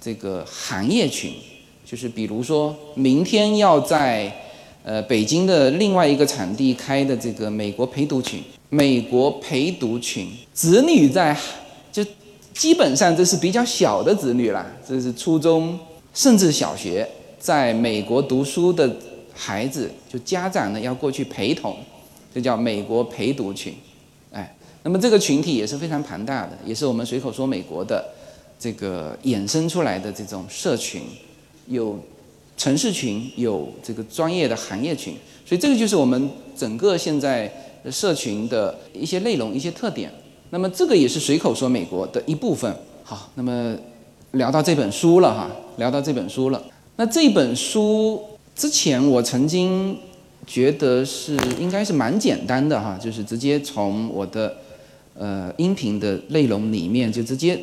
[0.00, 1.32] 这个行业群，
[1.84, 4.32] 就是比如说明天要在
[4.84, 11.36] 呃北京的另外一个产地开的这个美国陪读群，美国陪读群，子女在
[11.90, 12.04] 就
[12.52, 15.76] 基本上这是比较小的子女啦，这是初中
[16.12, 17.08] 甚至小学
[17.40, 18.94] 在美国读书的
[19.34, 21.76] 孩子，就家长呢要过去陪同。
[22.34, 23.72] 这叫美国陪读群，
[24.32, 28.04] 哎，那么这个群体也是非常庞大的，也是我们随口说美国的
[28.58, 31.02] 这个衍生出来的这种社群，
[31.68, 31.96] 有
[32.56, 35.14] 城市群，有这个专业的行业群，
[35.46, 37.52] 所以这个就是我们整个现在
[37.90, 40.10] 社群的一些内容、一些特点。
[40.50, 42.74] 那么这个也是随口说美国的一部分。
[43.02, 43.76] 好，那么
[44.32, 46.62] 聊到这本书了哈，聊到这本书了。
[46.96, 48.22] 那这本书
[48.54, 49.96] 之前我曾经。
[50.46, 54.54] 觉得是应该是蛮简单的哈，就是直接从我的
[55.14, 57.58] 呃音频的内容里面就直接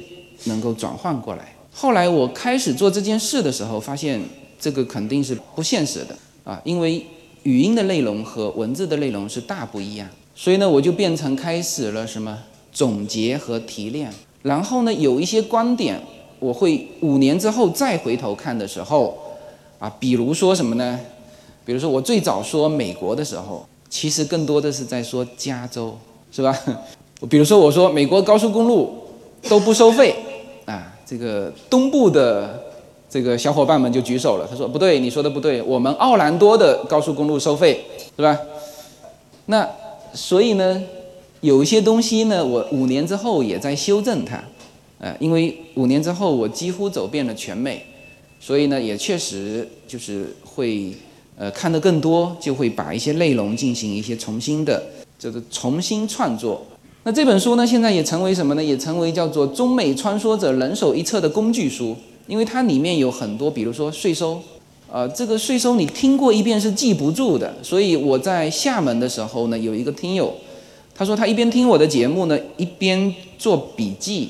[0.46, 1.56] 能够转换过来。
[1.72, 4.20] 后来我开始做这件事的时候，发现
[4.62, 7.04] 这个肯定是不现实的啊，因为
[7.44, 10.08] 语音的内容和文字的内容是大不一样。
[10.36, 12.38] 所以呢，我就变成开始了什么
[12.72, 14.14] 总结和提炼。
[14.44, 16.00] 然后呢，有一些观点，
[16.40, 19.18] 我会五年之后再回头看的时候
[19.80, 21.00] 啊，比如说什么呢？
[21.64, 25.96] 比如说，我最早说美国的时候，其实更多的是在说加州，
[26.32, 26.58] 是吧？
[27.30, 28.92] 比如说，我说美国高速公路
[29.48, 30.16] 都不收费，
[30.66, 32.61] 啊，这个东部的
[33.12, 37.84] 这个小伙伴们就举手了，他说不对，你说的不对，我们奥兰多的高速公路收费，
[38.16, 38.40] 是吧？
[39.48, 39.70] 那
[40.14, 40.82] 所以呢，
[41.42, 44.42] 有一些东西呢，我五年之后也在修正它，
[45.00, 47.86] 呃，因为五年之后我几乎走遍了全美，
[48.40, 50.94] 所以呢，也确实就是会。
[51.38, 54.80] 呃，看得更多，就会把一些内容进行一些重新的，
[55.18, 56.64] 就是重新创作。
[57.04, 58.64] 那这本书呢，现在也成为什么呢？
[58.64, 61.96] 也成为叫做中美穿梭者人手一册的工具书，
[62.28, 64.42] 因为它里面有很多，比如说税收，
[64.92, 67.54] 呃，这个税收你听过一遍是记不住的。
[67.62, 70.34] 所以我在厦门的时候呢，有一个听友，
[70.96, 74.30] 他说他一边听我的节目呢，一边做笔记，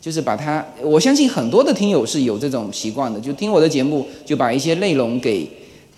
[0.00, 5.48] 就是把它，我相信很多的听友是有这种习惯的，就听我的节目就把一些内容给。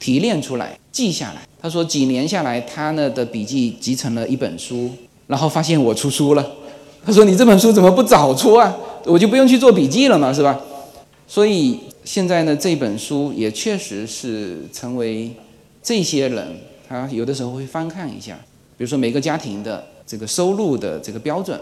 [0.02, 1.46] 提炼出来，记下来。
[1.60, 4.90] 他说几年下来，他呢的笔记集成了一本书，
[5.28, 6.44] 然后发现我出书了。
[7.06, 8.76] 他说你这本书怎么不早出啊？
[9.04, 10.60] 我就不用去做笔记了嘛，是吧？
[11.32, 15.30] 所以现在呢，这本书也确实是成为
[15.82, 16.46] 这些人
[16.86, 18.38] 他有的时候会翻看一下，
[18.76, 21.58] 比如说每个家庭的这个收入的这个标准，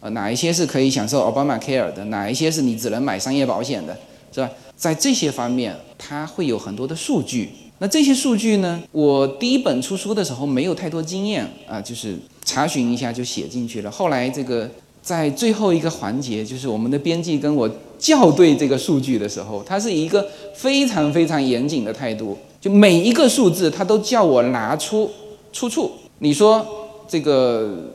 [0.00, 3.96] 呃，哪一些是可以享受 Obama Care 的，哪一些是你只能买商业保险的，
[4.32, 4.50] 是吧？
[4.74, 7.50] 在这些方面，他会有很多的数据。
[7.78, 8.82] 那这些数据呢？
[8.90, 13.88] 我第一本出书的时候没有太多经验啊，就是查询一下就写进去了。
[13.88, 14.68] 后来这个
[15.04, 25.10] 在最后一个环节，就是我们的编辑跟我校对这个数据的时候，他是一个非常非常严谨的态度，就每一个数字他都叫我拿出
[25.52, 25.92] 出处。
[26.20, 26.66] 你说
[27.06, 27.92] 这个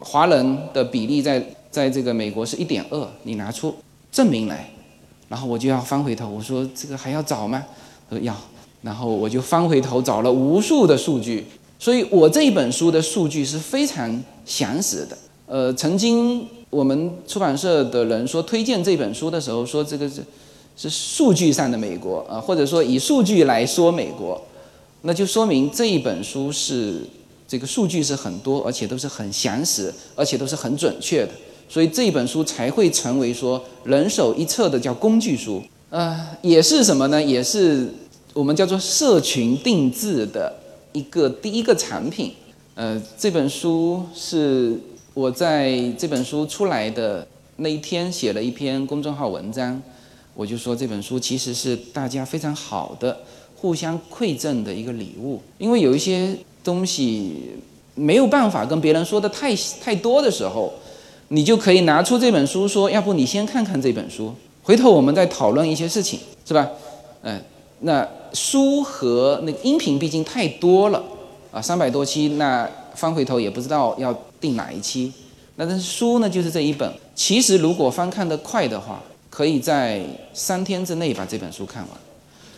[0.00, 1.40] 华人的比例在
[1.70, 3.72] 在这个美国是一点二，你拿出
[4.10, 4.68] 证明来，
[5.28, 7.64] 然后我就要翻回头，我说这个还要找吗？
[8.10, 8.34] 他说要。
[8.80, 11.44] 然后我就翻回头找了无数的数据，
[11.80, 15.18] 所以我这一本书的数据是非常详实的。
[15.48, 20.22] 呃，曾经我们出版社的人说推荐这本书的时候，说这个是
[20.76, 24.40] 是数据上的美国啊，或者说以数据来说美国，
[25.02, 27.00] 那就说明这一本书是
[27.48, 31.32] 这个数据是很多，而且都是很详实，而且都是很准确的，
[31.68, 35.62] 所以这一本书才会成为说人手一册的叫工具书。
[35.90, 37.22] 呃，也是什么呢？
[37.22, 37.88] 也是。
[38.34, 40.54] 我们叫做社群定制的
[40.92, 42.32] 一个第一个产品，
[42.76, 44.78] 呃，这本书是
[45.14, 49.80] 我在这本书出来的那一天写了一篇公众号文章，
[50.34, 53.18] 我就说这本书其实是大家非常好的
[53.56, 57.56] 互相馈赠的一个礼物，因为有一些东西
[57.94, 60.72] 没有办法跟别人说的太太多的时候，
[61.28, 66.68] 你就可以拿出这本书说，要不你先看看这本书，回头我们再讨论一些事情，是吧？
[67.22, 67.40] 嗯，
[67.80, 68.06] 那。
[68.34, 71.02] 书和那个音频毕竟太多了
[71.50, 75.12] 啊，三百多期，那翻回头也不知道要定哪一期。
[75.56, 76.90] 那但是书呢，就是这一本。
[77.14, 81.90] 其实如果翻看的快的话，可以在三天之内把这本书看完。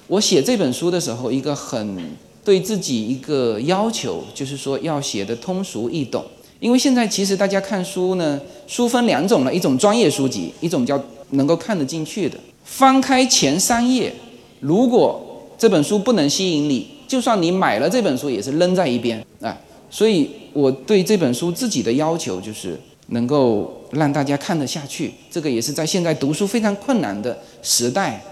[0.06, 1.98] 我写这本书的时候，一个很
[2.44, 6.24] 对自己一个要求，就是说要写的通俗易懂。
[6.58, 12.36] 因为现在其实大家看书呢，书分两种了，一种专业书籍，一种叫能够看得进去的。
[12.64, 14.12] 翻开前三页，
[14.60, 15.18] 如果
[15.56, 19.56] 这本书不能吸引你，就算你买了这本书，也是扔在一边啊。
[19.90, 22.78] 所以我对这本书自己的要求就是
[23.08, 25.12] 能够让大家看得下去。
[25.28, 28.22] 这个也是在现在读书非常困难的时代，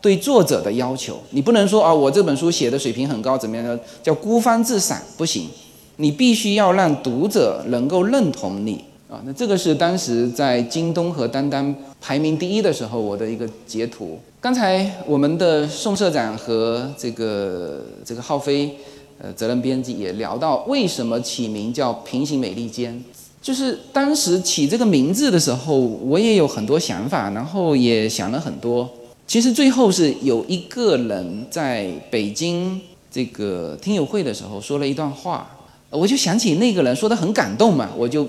[0.00, 1.18] 对作者的要求。
[1.30, 5.48] 你不能说啊，我这本书写的水平很高，怎么样叫孤芳自赏不行，
[5.96, 9.22] 你必须要让读者能够认同你啊。
[9.24, 14.18] 那这个是当时在京东和当当排名第一的时候我的一个截图。
[14.38, 18.76] 刚才我们的宋社长和 这个这个浩飞。
[19.18, 23.02] 呃，责任编辑也聊到为什么起名叫平行美利坚，
[23.40, 28.86] 就是当时起这个名字的时候，我也有很多想法，然后也想了很多。
[29.26, 32.78] 其实最后是有一个人在北京
[33.10, 35.50] 这个听友会的时候说了一段话，
[35.88, 38.28] 我就想起那个人说的很感动嘛，我就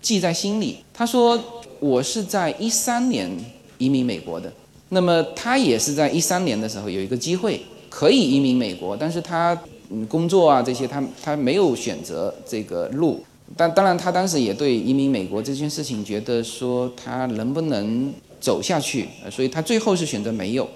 [0.00, 0.78] 记在心里。
[0.94, 1.38] 他说
[1.78, 3.30] 我是在一三年
[3.76, 4.50] 移民美国的，
[4.88, 7.60] 那么他也是在一三年的时候有一个机会
[7.90, 9.60] 可以移民美国，但是他。
[10.08, 13.22] 工作啊这些，他他没有选择这个路，
[13.56, 20.66] 但当然他当时也对移民美国这件事情觉得说他能不能走下去，所以他最后是选择没有，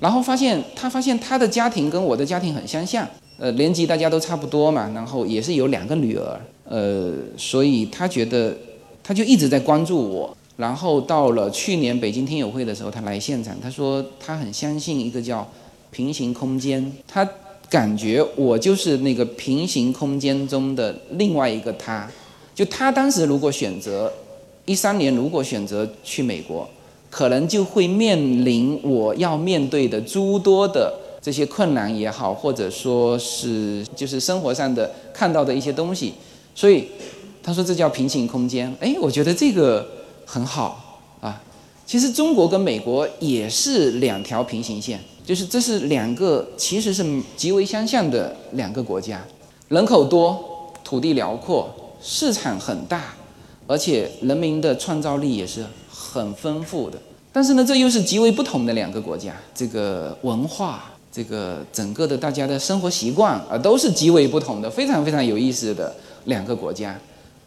[0.00, 3.06] 然后发现他发现他的家庭跟我的家庭很相像，
[3.38, 8.56] 呃，年纪大家都差不多嘛，然后也是有两个女儿，呃，所以他觉得
[9.02, 15.46] 他就一直在关注我，然后到了去年北京听友会的时候，他来现场，他说他很相信一个叫
[15.90, 17.28] 平行空间，他。
[17.68, 22.08] 感觉我就是那个平行空间中的另外一个他，
[22.54, 24.12] 就他当时如果选择
[24.64, 26.68] 一三年如果选择去美国，
[27.10, 36.14] 可能就会面临我要面对的诸多的这些困难也好，或者说是就是生活上的看到的一些东西，
[36.54, 36.86] 所以
[37.42, 38.72] 他说这叫平行空间。
[38.80, 39.86] 哎，我觉得这个
[40.24, 41.42] 很好啊。
[41.84, 45.00] 其实中国跟美国也是两条平行线。
[45.26, 47.04] 就是这是两个其实是
[47.36, 49.20] 极为相像的两个国家，
[49.68, 51.68] 人口多，土地辽阔，
[52.00, 53.12] 市场很大，
[53.66, 56.96] 而且人民的创造力也是很丰富的。
[57.32, 65.92] 但是呢，这又是极为不同的两个国家，这个文化，这个整个的大家的生活习惯啊，都是极为不同的，非常非常有意思的
[66.26, 66.96] 两个国家。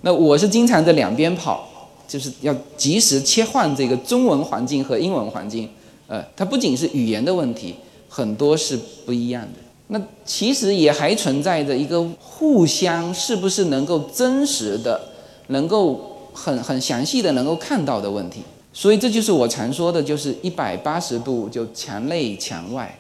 [0.02, 1.66] 那我是经常在两边跑，
[2.06, 5.70] 就是要及时切换这个中文环境和英文环境。
[6.10, 7.76] 呃，它不仅是语言的问题，
[8.10, 9.60] 很多是不一样的。
[9.88, 15.00] 那其实也还存在着一个互相是不是能够真实的、
[15.48, 18.42] 能够很很详细的能够看到的问题。
[18.72, 23.00] 所以这就是我常说的，就是一百八十度就墙内墙外。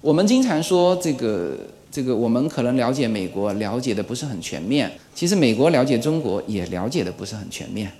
[0.00, 1.56] 我们经常说这个
[1.90, 7.90] 这个，我们可能了解美国了解的不是很全面，其实美国了解中国也了解的不是很全面。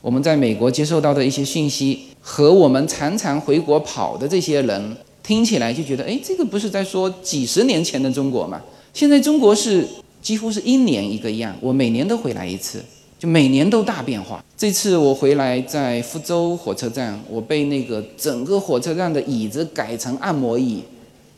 [0.00, 8.60] 我们在美国接受到的一些信息，和我们常常回国跑的这些人听起来就觉得，哎，这个不是在说几十年前的中国吗？
[8.94, 9.86] 现在中国是
[10.22, 12.82] 几乎是一年一个样，我每年都回来一次，
[13.18, 14.42] 就每年都大变化。
[14.56, 20.82] 这次我回来在福州火车站，我被那个整个火车站的椅子改成按摩椅，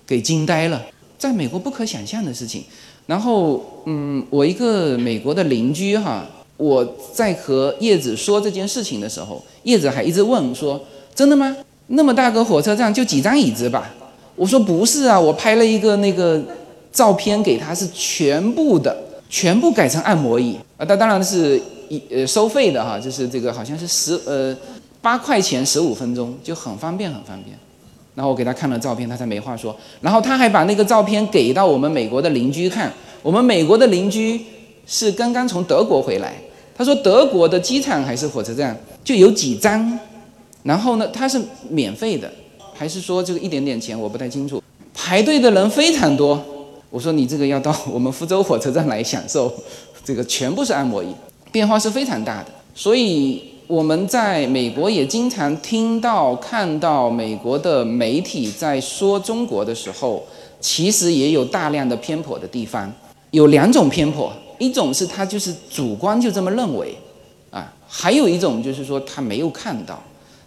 [0.07, 0.83] 给惊呆了，
[1.19, 2.63] 在美国不可想象的事情。
[3.07, 6.27] 然后，嗯，我一个美国的邻居哈。
[6.61, 10.79] 我在和叶子说这件事情的时候，叶子还一直问说
[11.17, 11.57] ：“真的吗？
[11.87, 13.91] 那么大个火车站就几张椅子吧？”
[14.37, 16.39] 我说：“不是啊，我拍了一个那个
[16.93, 18.95] 照片给他，是全部的，
[19.31, 20.85] 全部改成按摩椅啊。
[20.87, 21.59] 那当然是
[21.89, 24.55] 一呃收费的哈，就是这个好像是十呃
[25.01, 27.59] 八块钱十五分钟，就很方便很方便。
[28.15, 29.75] 然后我给他看了照片，他才没话说。
[30.03, 32.93] 然后他还把那个照片给到我们美国的邻居看，
[33.23, 34.39] 我们美国的邻居
[34.87, 36.35] 是刚刚从德国回来。”
[36.81, 38.75] 他说德国的机场还是火车站
[39.05, 39.99] 就有几张，
[40.63, 42.33] 然后呢，它是免费的，
[42.73, 44.01] 还是说这个一点点钱？
[44.01, 44.63] 我不太清楚。
[44.95, 46.43] 排队的人非常多。
[46.89, 49.53] 我说你这个要到我们福州火车站来享受，
[50.03, 51.09] 这个全部是按摩椅，
[51.53, 52.47] 变化是非常大的。
[52.75, 60.25] 所以我们在美国也经常听到、看到美国的媒体在说中国的时候，
[60.63, 62.91] 其实也有大量的偏颇的地方，
[63.33, 64.33] 有两种偏颇。
[64.61, 66.95] 一种是他就是主观就这么认为，
[67.51, 70.01] 啊，还有一种就是说他没有看到，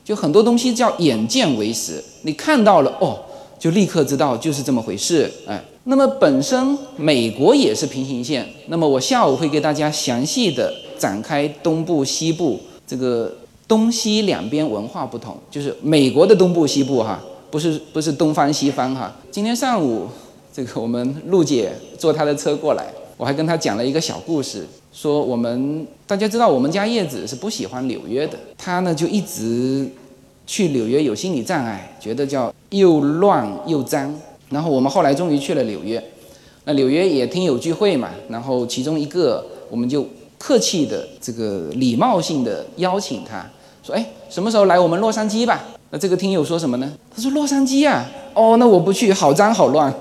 [0.06, 3.20] 就很多东西叫眼见为实，你看到了哦，
[3.58, 13.34] 就立刻知道就是这么回事，哎，那么本身美国也是平行线，那么我下午会给大家详细的展开东部西部这个
[13.68, 20.08] 东西两边文化不同，就是美国的东部西部哈，不是不是东方西方哈，今天上午
[20.54, 22.86] 这个我们陆姐坐她的车过来。
[23.18, 29.88] 我还跟他讲了一个小故事，说我们大家知道我们家叶子是不喜欢纽约的，他呢就一直
[30.48, 34.14] 去纽约有心理障碍，觉得叫又乱又脏。
[34.50, 36.04] 然后我们后来终于去了纽约，
[36.66, 40.06] 那纽约也听友聚会嘛，然后其中一个我们就
[40.38, 43.44] 客气的这个礼貌性的邀请他
[43.82, 45.64] 说，哎，什么时候来我们洛杉矶吧？
[45.90, 46.94] 那这个听友说什么呢？
[47.16, 49.94] 他说洛杉矶啊，哦，那我不去，好脏好乱。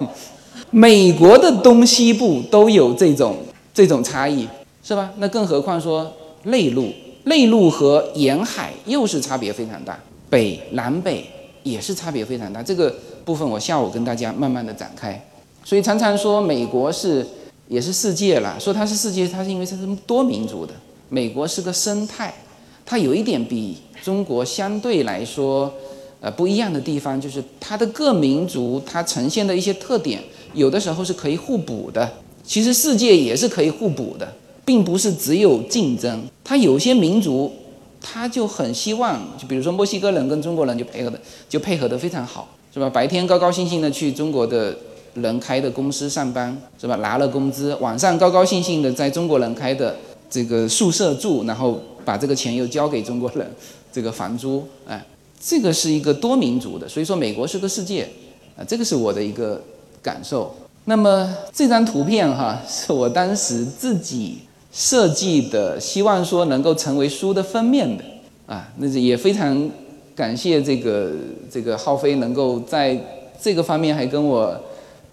[0.75, 3.37] 美国的东西部都有这种
[3.75, 4.49] 这种差异，
[4.83, 5.13] 是吧？
[5.19, 6.11] 那更何况说
[6.45, 6.91] 内陆，
[7.25, 10.01] 内陆和沿海又是差别非常大，
[10.31, 11.27] 北南北
[11.63, 12.63] 也是差别非常大。
[12.63, 15.23] 这个部分我下午跟大家慢慢的展开。
[15.63, 17.27] 所以常常说美国是
[17.69, 20.73] 也是世界了，说它是世界，它是因为它是多民族的。
[21.11, 22.33] 美国是个生态，
[22.87, 25.71] 它有一点比中国相对来说。
[26.23, 30.23] 呃，不一样的地方就是它的各民族它呈现的一些特点，
[30.55, 32.11] 有的时候是可以互补的。
[32.45, 34.33] 其实世界也是可以互补的，
[34.65, 36.23] 并不是只有竞争。
[36.43, 37.53] 它有些民族，
[38.01, 42.91] 他就很希望，就比如说墨西哥人跟中国人就配合的就配合的非常好，是吧？
[42.91, 44.77] 白天高高兴兴的去中国的
[45.15, 46.97] 人开的公司上班，是吧？
[46.97, 49.97] 拿了工资，晚上高高兴兴的在中国人开的
[50.29, 53.49] 这个宿舍住，然后把这个钱又交给中国人，
[53.93, 55.05] 这个房租，哎。
[55.45, 58.09] 这个是一个多民族的，所以说美国是个世界，
[58.57, 59.61] 啊，这个是我的一个
[60.03, 60.55] 感受。
[60.85, 64.39] 那么这张图片哈， 是我当时自己
[64.73, 68.03] 设计的，希望说能够成为书的封面的，
[68.47, 69.71] 啊，那也非常
[70.17, 71.13] 感谢这个
[71.51, 72.99] 这个浩飞能够在
[73.41, 74.59] 这个方面还跟我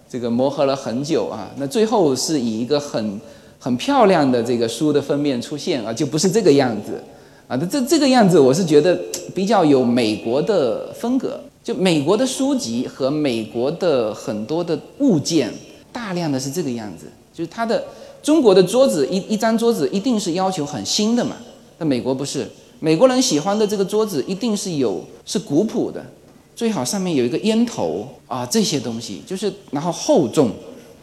[0.08, 1.50] 这个磨合了很久啊。
[1.56, 3.20] 那最后是以一个很
[3.60, 7.00] 很漂亮的这个书的封面出现啊，就不是这个样子。
[7.46, 8.98] 啊，这这个样子，我是觉得
[9.34, 11.40] 比较有美国的风格。
[11.62, 15.52] 就美国的书籍和美国的很多的物件，
[15.92, 17.06] 大量的是这个样子。
[17.32, 17.84] 就是它的
[18.22, 21.36] 中国的桌子一一张桌子一定是要求很新的嘛，
[21.78, 22.46] 那美国不是，
[22.80, 26.04] 美国人喜欢的这个桌子一定是有是古朴的，
[26.54, 30.50] 最好上面有一个烟头啊这些东西，就是然后厚重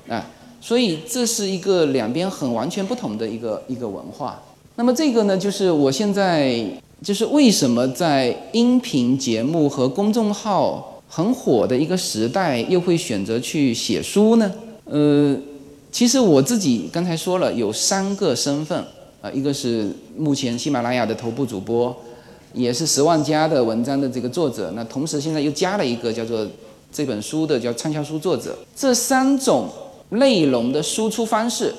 [0.07, 0.29] 啊，
[0.61, 4.41] 所以这是一个两边很完全不同的一个一个文化。
[4.75, 6.63] 那么这个呢，就是我现在
[7.03, 14.51] 就是为什么在音频节目和公众号很火的一个时代，又会选择去写书呢？
[14.85, 15.37] 呃，
[15.91, 18.83] 其实我自己刚才说了，有三个身份
[19.21, 21.95] 啊，一个是目前喜马拉雅的头部主播，
[22.53, 26.45] 也是十万加的文章的这个作者，那同时现在又加了一个叫做
[26.91, 29.69] 这本书的叫畅销书作者，这三种
[30.09, 31.73] 内容的输出方式。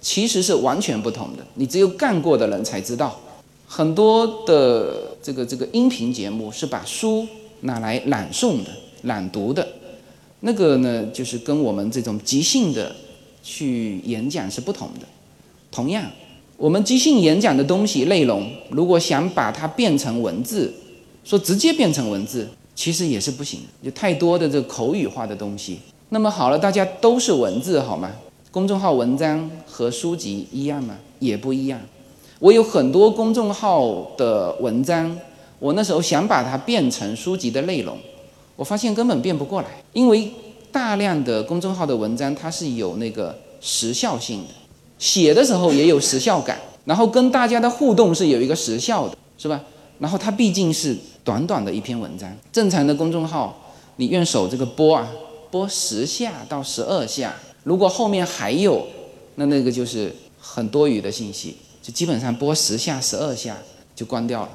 [0.00, 3.18] 其实是完全不同的，你只有干过的人才知道。
[3.70, 7.26] 很多的这个这个音频节目是把书
[7.60, 8.70] 拿来朗诵的、
[9.02, 9.66] 朗读的，
[10.40, 12.96] 那个呢就是跟我们这种即兴的
[13.42, 15.06] 去演讲是不同的。
[15.70, 16.10] 同样，
[16.56, 20.72] 我们即兴演讲的东西内容，如果想把它变成文字，
[21.22, 25.78] 说直接变成文字，其实也是不行，有太多的这口语化的东西。
[26.08, 28.10] 那么好了，大家都是文字，好吗？
[28.50, 30.96] 公众号文章和书籍一样吗？
[31.18, 31.78] 也不一样。
[32.38, 35.16] 我有很多公众号的文章，
[35.58, 37.98] 我那时候想把它变成书籍的内容，
[38.54, 40.30] 我发现根本变不过来，因为
[40.70, 44.54] 大量的公众号的文章它是有那个时效性的，
[44.98, 49.60] 写的时候也有时效感，然后跟大家的互动是有一个时效的，是吧？
[49.98, 55.08] 然后它毕竟是短短的一篇文章，正常的公众号你用手这个播啊，
[55.50, 57.34] 播十下到十二下。
[57.64, 58.86] 如果后面还有，
[59.34, 61.56] 那那个就是很多余的信息，
[61.92, 63.56] 基本上播十下、十二下
[63.94, 64.50] 就关掉了。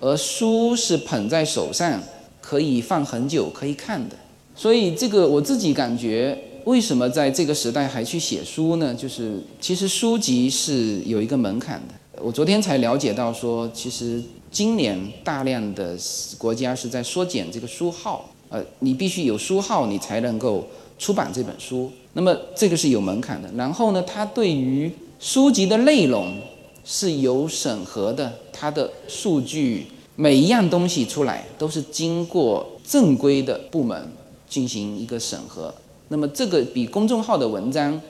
[0.00, 2.02] 而书是捧在手上，
[2.40, 4.16] 可以放很久，可以看的。
[4.54, 8.94] 所以这个我自己感觉，为什么在这个时代还去写书呢？
[8.94, 12.22] 就是其实书籍是有一个门槛的。
[12.22, 15.96] 我昨天才了解到说，其实今年大量的
[16.38, 20.66] 国家是在缩减这个书号，呃，你必须有书号，你才能够
[20.98, 21.90] 出版这本书。
[22.12, 26.36] 那么这个是有门槛的，然后呢，它对于书籍的内容
[26.84, 34.12] 是有审核的，它的数据每一样东西出来都是经过正规的部门
[34.48, 35.72] 进行一个审核。
[36.08, 38.00] 那么这个比公众号的文章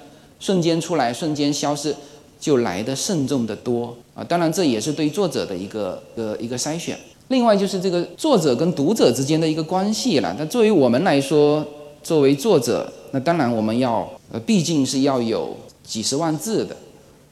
[0.41, 1.95] 瞬间出来、瞬间消失
[2.41, 4.22] 就来的慎重的多啊！
[4.25, 6.99] 当然这也是对作者的一个呃一个筛选。
[7.29, 10.35] 另外就是这个作者跟读者之间的一个关系了。
[10.39, 11.64] 那作为我们来说，
[12.03, 12.93] 作为作者。
[13.12, 16.77] 那当然，我们要呃，毕竟是要有几十万字的，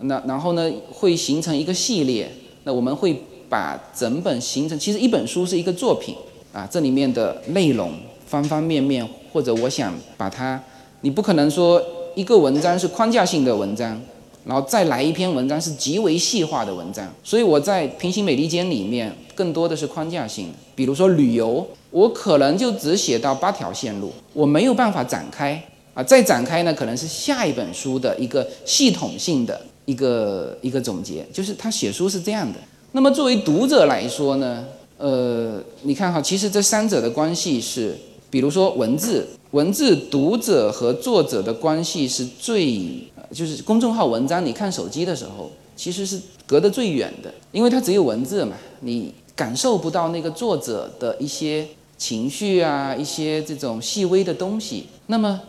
[0.02, 2.30] 那然后呢，会形成一个系列。
[2.64, 6.14] 那我们会把整本形成，其实一本书是一个作品
[6.52, 7.92] 啊，这里面的内容
[8.24, 10.62] 方方面面，或者我想把它，
[11.00, 11.82] 你不可能说
[12.14, 14.00] 一个文章是框架性的文章，
[14.44, 17.04] 然后再来一篇文章是极为细化的文章。
[17.24, 20.46] 所以我在平行美利坚里面更多的是框架性，
[20.76, 25.60] 比如说旅游，我可能就只写到八条线路，我没有办法展开。
[25.94, 32.58] 啊，再展开呢，可能是下一本书的一个系统性的一个一个总结，就是他写书是这样的。
[32.92, 34.64] 那么作为读者来说呢，
[34.98, 37.96] 呃，你看哈，其实这三者的关系是，
[38.30, 51.66] 比如说文字，文字读者和作者的关系是最，就是公众号文章，你看手机的时候，其实是隔得最远的，因为它只有文字嘛，你感受不到那个作者的一些
[51.96, 54.86] 情绪啊，一些这种细微的东西。
[55.06, 55.40] 那么，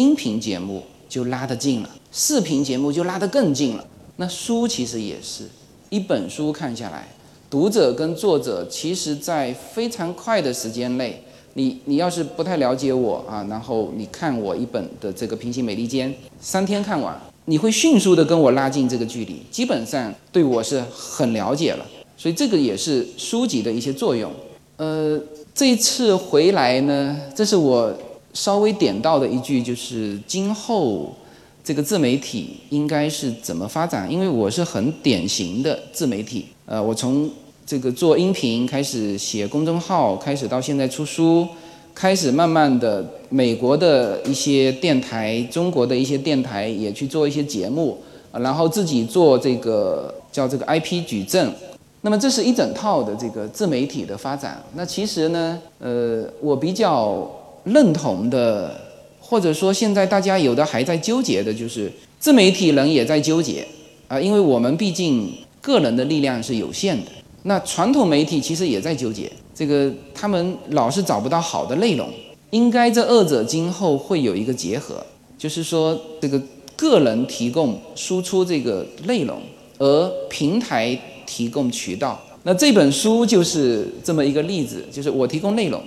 [0.00, 3.84] 音频节目就拉得近了，视频节目就拉得更近了。
[4.16, 5.44] 那书其实也是。
[5.90, 7.06] 一本书看下来，
[7.50, 11.22] 读者跟作者其实，在非常快的时间内，
[11.52, 21.84] 你你要是不太了解我啊，然后你看我一本的这个《平行美利坚》，三天看完，你会迅速的跟我拉近这个距离，基本上对我是很了解了。
[22.16, 24.32] 所以这个也是书籍的一些作用。
[24.78, 25.20] 呃，
[25.54, 27.92] 这一次回来呢，这是我
[28.32, 31.14] 稍微点到的一句，就是今后。
[31.62, 34.10] 这个自媒体应该是怎么发展？
[34.10, 37.30] 因为我是很典型的自媒体，呃，我从
[37.66, 41.46] 这个做音频开始写公众号，开始到现在出书，
[41.94, 47.98] 开始慢慢的美国的一些电台、中国的一些电台也去做一些节目，
[48.32, 51.52] 然后自己做这个叫这个 IP 矩阵，
[52.00, 54.60] 那么这是一整套的这个自媒体的发展。
[54.74, 57.30] 那其实呢，呃，我比较
[57.64, 58.88] 认同的。
[59.22, 61.88] 或者说，现在大家有的还在纠结的，就是
[62.18, 63.64] 自媒体人也在纠结
[64.08, 67.12] 啊，因为我们毕竟个人的力量是有限的。
[67.44, 72.08] 那传统媒体其实也在纠结，这个他们老是找不到好的内容。
[72.50, 74.96] 应该这二者今后会有一个结合，
[75.38, 76.42] 就是说这个
[76.74, 79.40] 个人提供输出这个内容，
[79.78, 82.20] 而平台提供渠道。
[82.42, 85.80] 那这本书就是这么一个例子，就是我提供内容。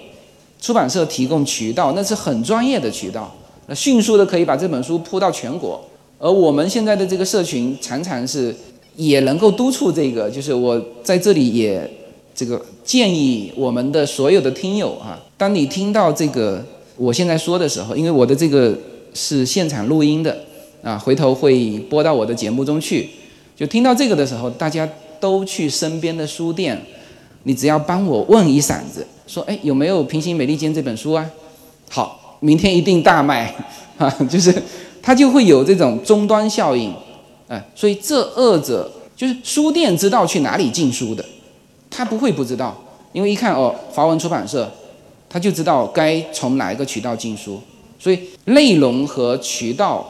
[0.64, 3.30] 出版社提供渠道，那是很专业的渠道，
[3.68, 5.84] 那迅速的可以把这本书铺到全国。
[6.18, 8.55] 而我们现在的这个社群，常常是
[8.95, 11.86] 也能够督促这个，就是我在这里也
[12.34, 16.64] 这个建议我们的所有的听友啊，当你听到这个
[16.95, 18.74] 我现在说的时候，因为我的这个
[19.14, 20.45] 是现场录音的
[20.82, 23.09] 啊，回头会播到我的节目中去，
[23.53, 24.89] 就听到这个的时候，大家
[25.20, 26.82] 都去身边的书店，
[27.43, 29.05] 你只要帮我问一嗓子。
[29.26, 31.30] 说哎，有没有《平行美利坚》这本书啊？
[31.90, 33.54] 好，明天一定大卖
[33.98, 34.10] 啊！
[34.30, 34.54] 就是
[35.02, 36.94] 它就会有这种终端效应，
[37.48, 41.24] 哎，所以这二者就是书店知道去哪里进书的，
[41.90, 42.76] 他不会不知道，
[43.12, 44.70] 因为一看哦，华文出版社，
[45.30, 47.62] 他就知道该从哪一个渠道进书，
[48.00, 50.06] 所以内容和渠道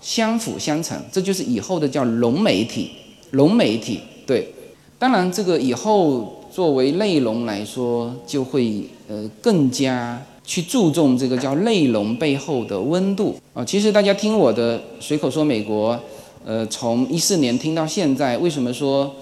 [0.00, 2.90] 相辅相成，这就是以后的叫融媒体，
[3.30, 4.52] 融媒体对，
[4.98, 6.32] 当然这个以后。
[6.56, 13.62] 作为内容来说，就会呃更加去注重这个叫内容背后的温度啊。
[13.62, 16.00] 其实大家听我的随口说美国，
[16.46, 19.14] 呃，从一四年听到现在，为什么说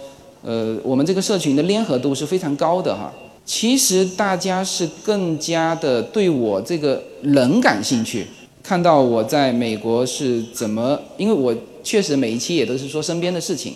[0.44, 3.12] 呃我们这个社群的粘合度是非常高的哈？
[3.44, 8.24] 其实大家是更加的对我这个人感兴趣，
[8.62, 13.74] 看到我在美国是怎么，因为我确实每一期也都是说身边的事情，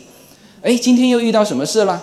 [0.63, 2.01] 哎，今天又遇到什么事了？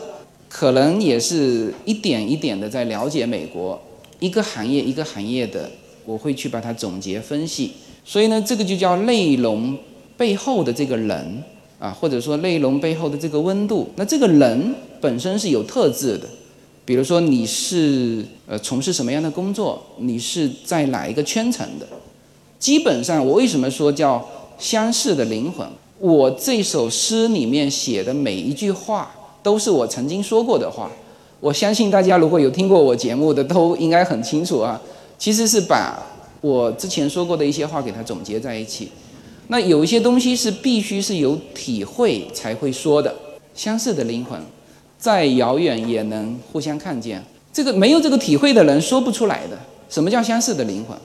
[0.55, 3.77] 可能也是一点一点的在了解美国
[4.21, 5.69] 一个行业一个行业的，
[6.05, 7.73] 我会去把它总结分析。
[8.05, 9.77] 所以呢，这个就叫内容
[10.15, 11.43] 背后的这个人
[11.77, 13.89] 啊，或者说内容背后的这个温度。
[13.97, 16.25] 那这个人本身是有特质的，
[16.85, 21.85] 比如说你是呃从事什么样的工作，你是在哪一个圈层的。
[22.57, 24.25] 基本上，我为什么说叫
[24.57, 25.67] 相似的灵魂？
[25.99, 29.11] 我这首诗里面写的每一句话。
[29.45, 30.89] 都是我曾经说过的话，
[31.39, 34.81] 我相信大家如果有听过我节目的，都应该很清楚啊。
[35.19, 36.03] 其实是把
[36.41, 38.89] 我之前说过的一些话给它总结在一起。
[39.49, 43.13] 那有一些东西是必须是有体会才会说的，
[43.53, 44.41] 相似的灵魂，
[44.97, 47.23] 再遥远也能互相看见。
[47.53, 49.55] 这个没有这个体会的人说不出来的。
[49.91, 50.97] 什么叫相似的灵魂？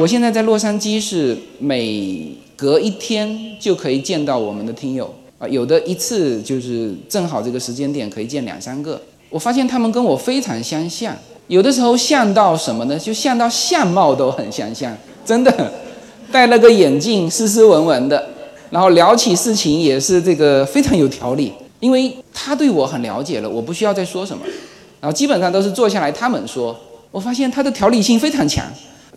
[0.00, 5.12] 我现在在洛杉矶，是每隔一天就可以见到我们的听友。
[5.40, 9.00] 啊，有的一次就是正好这个时间点可以见两三个。
[9.30, 11.16] 我发现他们跟我非常相像，
[11.46, 12.98] 有的时候像到什么呢？
[12.98, 15.72] 就像到相貌都很相像，真的，
[16.30, 18.28] 戴了个眼镜，斯斯文文的，
[18.68, 21.50] 然后聊起事情也是这个非常有条理。
[21.78, 24.44] 因为他对我很了解了，我不需要再说什么，
[25.00, 26.78] 然后基本上都是坐下来他们说。
[27.10, 28.66] 我发现他的条理性非常强，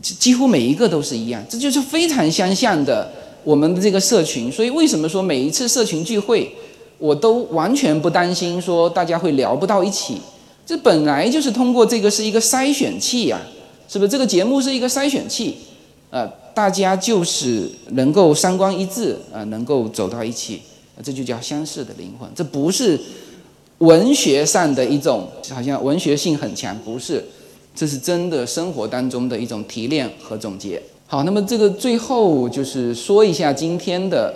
[0.02, 3.12] 几乎每一个都是一样，这就是非常相像的。
[3.44, 6.52] 我们的这个社群，所以为什么说每一次社群聚会，
[6.98, 10.18] 我都完全不担心说大家会聊不到一起？
[10.66, 13.42] 这本来就是通过这个是一个筛选器呀，
[13.90, 14.10] 是不是？
[14.10, 15.56] 这个节目是一个筛选器，
[16.10, 20.62] 呃，大家就是能够三观一致啊、能够走到一起，
[21.04, 22.30] 这就叫相似的灵魂。
[22.34, 22.98] 这不是
[23.80, 27.22] 文学上的一种，好像文学性很强，不是，
[27.76, 30.82] 这是真的生活当中的一种提炼和总结。
[31.14, 34.34] 好，那么这个最后就是说一下今天的，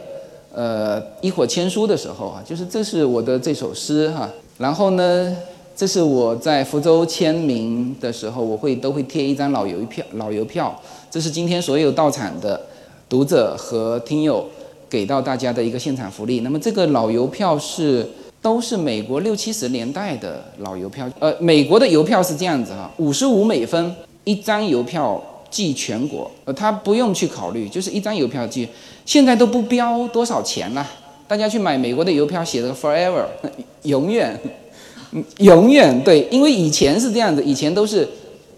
[0.53, 5.35] 呃，一会儿签书的时候啊，就是这是我的这首诗哈，然后呢，
[5.75, 12.61] 这是我在福州签名的时候，我会都会贴一张老邮票，老邮票，这是今天所有到场的
[13.09, 14.45] 读者和听友
[14.87, 16.41] 给到大家的一个现场福利。
[16.41, 18.07] 那么这个老邮票是
[18.39, 25.19] 都是美国六七十年代的老邮票，呃，美国的邮票是这样子哈，五十五美分一张邮票。
[25.49, 28.67] 寄全国，呃，他不用去考虑，就是一张邮票寄，
[29.05, 30.85] 现在都不标多少钱了。
[31.27, 33.25] 大家去买美国的邮票，写的 forever，
[33.83, 34.39] 永远，
[35.39, 38.07] 永远对，因为以前是这样子，以前都是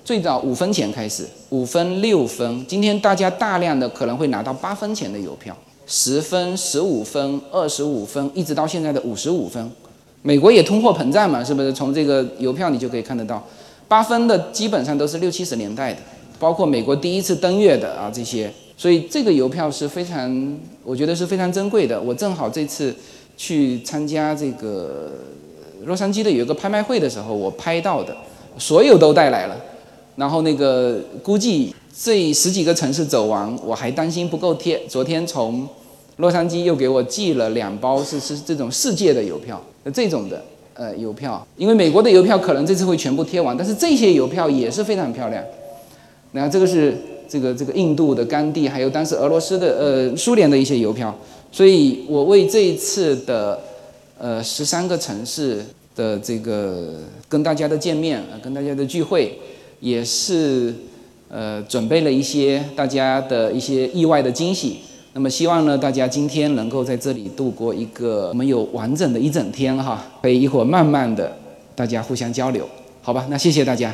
[0.05, 5.55] 最早五分钱开始，五分六分，今天大家大量的可能会拿到八分钱的邮票，
[5.87, 9.71] 十分、十五分、二十五分，一直到现在的五十五分。
[10.21, 11.71] 美国也通货膨胀嘛，是不是？
[11.71, 13.41] 从这个邮票你就可以看得到，
[13.87, 15.99] 八分的基本上都是六七十年代的。
[16.39, 22.01] 包括美国第一次登月的啊这些，所以这个邮票是非常，我觉得是非常珍贵的。
[22.01, 22.95] 我正好这次
[23.35, 25.11] 去参加这个
[25.85, 28.15] 洛杉矶的有一个拍卖会的时候，我拍到的，
[28.57, 29.57] 所有都带来了。
[30.15, 34.81] 然后那个估计这十几个城市走完，我还担心不够贴。
[34.87, 35.67] 昨天从
[36.17, 39.61] 洛杉矶又给我寄了两包，是是这种世界的邮票，
[39.93, 45.41] 这种的呃邮票，因为美国的邮票可能这次会全部贴完，但是这些邮票也是非常漂亮。
[46.31, 46.95] 然后这个是
[47.27, 51.17] 这个这个印度的甘地，还有当时俄罗斯的呃苏联的一些邮票，
[51.51, 53.59] 所以我为这一次的
[54.17, 55.65] 呃十三个城市
[55.95, 56.95] 的这个
[57.27, 59.37] 跟大家的见面啊，跟大家的聚会，
[59.79, 60.73] 也是
[61.29, 64.77] 呃准备了一些大家的一些意外的惊喜。
[65.13, 71.35] 那么希望呢，大家今天能够在这里度过一个我们有完整的一整天哈，可以一会儿慢慢的
[71.75, 72.69] 大家互相交流，
[73.01, 73.25] 好吧？
[73.29, 73.93] 那谢谢大家。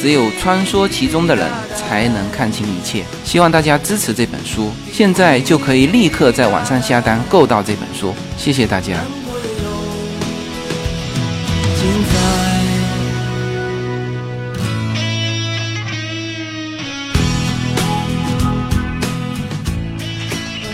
[0.00, 3.04] 只有穿梭其中的人才能看清一切。
[3.24, 8.14] 希望大家支持这本书，现在就可以立刻在网上下单购到这本书。
[8.36, 9.00] 谢谢大家。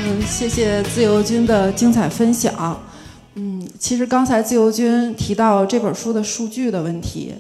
[0.05, 2.81] 嗯，谢谢自由军的精彩分享。
[3.35, 7.33] 嗯，其实刚才自由军提到这本书的数据的问题。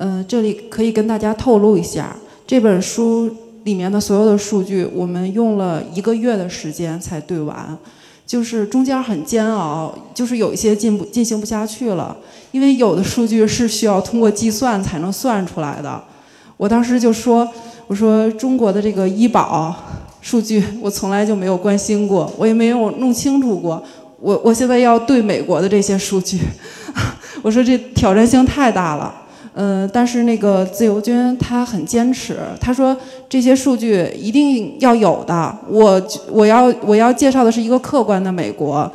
[0.00, 2.14] 嗯，这里可以跟大家透露一下，
[2.46, 3.28] 这本书
[3.64, 7.76] 里面的所有的数据，我们用了一个月的时间才对完，
[8.24, 12.16] 就是中间很煎熬，就是有一些进不进行不下去了，
[12.52, 16.00] 因为有的数据是需要通过计算才能算出来的。
[16.56, 17.48] 我当时就说，
[17.88, 19.74] 我说中国的这个医保
[20.20, 23.82] 数据，我从来就没有关心过，我也没有弄清楚过，
[24.20, 26.38] 我我现在要对美国的这些数据，
[27.42, 29.24] 我说这挑战性太大了。
[29.60, 32.96] 嗯，但是那个自由军他很坚持，他说
[33.28, 35.52] 这些数据一定要有的。
[35.68, 36.00] 我
[36.30, 38.88] 我要我要介绍的是一个客观的美国，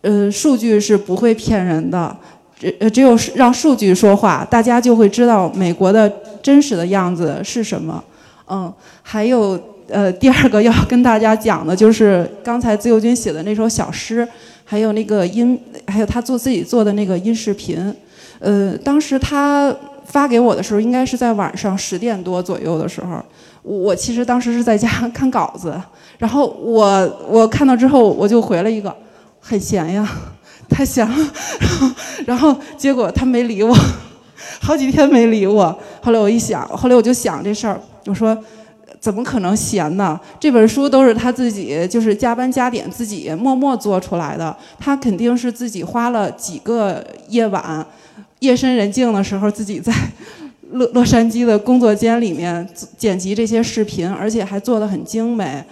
[0.00, 2.16] 呃，数据是不会骗人的，
[2.58, 6.10] 只呃只有让数据说话，大家就会知道美国的
[6.42, 8.02] 真实的样子是什么。
[8.48, 8.72] 嗯，
[9.02, 14.26] 还有呃，第二个要跟大家讲的就是刚才自由军写的那首小诗，
[14.64, 17.94] 还有那个音，还有他做自己做的那个音视频，
[18.38, 19.70] 呃，当时他。
[20.10, 23.22] 发给我的时候，应该是在晚上十点多左右的时候。
[23.62, 25.78] 我其实当时是在家看稿子，
[26.18, 28.94] 然后我我看到之后，我就回了一个
[29.38, 30.08] “很闲呀，
[30.68, 31.30] 太闲了”。
[32.26, 33.76] 然后结果他没理我，
[34.60, 35.78] 好几天没理我。
[36.02, 38.36] 后来我一想，后来我就想这事儿，我说
[38.98, 40.18] 怎么可能闲呢？
[40.40, 47.86] 这本书都是他自己就是加班加点自己默默做出来的，他肯定是自己花了几个夜晚。
[48.40, 49.92] 夜深人静的时候，自己在
[50.72, 52.68] 洛洛杉矶的工作间里面
[52.98, 55.64] 剪辑这些视频，而且还做得很精美，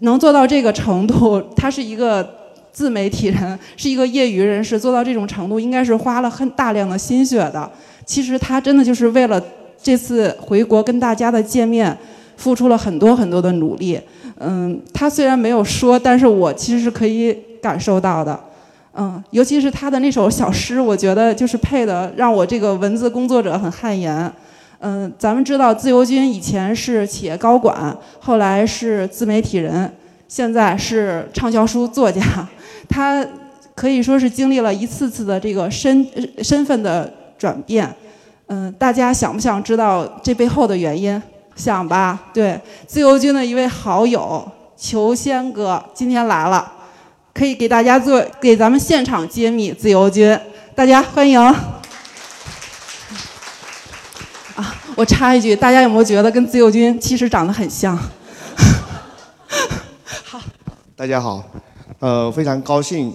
[0.00, 2.28] 能做到这个程度， 他是一个
[2.72, 7.70] 自媒体人，是一个业余人士，做到这种程度，应该是花了很大量的心血的。
[8.06, 9.42] 其实他真的就是为了
[9.82, 11.96] 这次回国跟大家的见面，
[12.36, 14.00] 付出了很多很多的努力。
[14.38, 18.38] 嗯，他虽然没有说，但是我其实是可以感受到的。
[18.94, 24.30] 嗯，尤其是他的那首小诗，我觉得就是配的让我这个文字工作者很汗颜。
[24.80, 29.90] 嗯，咱们知道自由军以前是企业高管，后来是自媒体人，
[30.28, 32.20] 现在是畅销书作家。
[32.88, 33.24] 他
[33.74, 36.06] 可以说是经历了一次次的这个身
[36.42, 37.88] 身份的转变。
[38.48, 41.22] 嗯，大家想不想知道这背后的原因？
[41.54, 42.28] 想吧。
[42.34, 46.70] 对，自由军的一位好友裘仙哥今天来了。
[47.34, 50.38] 可以给大家做给咱们现场揭秘自由军，
[50.74, 51.40] 大家欢迎。
[51.40, 51.74] 啊，
[54.94, 57.96] 我插一句，大家有没有觉得跟自由军其实长得很像？
[60.24, 60.40] 好，
[60.94, 61.42] 大家好，
[62.00, 63.14] 呃，非常高兴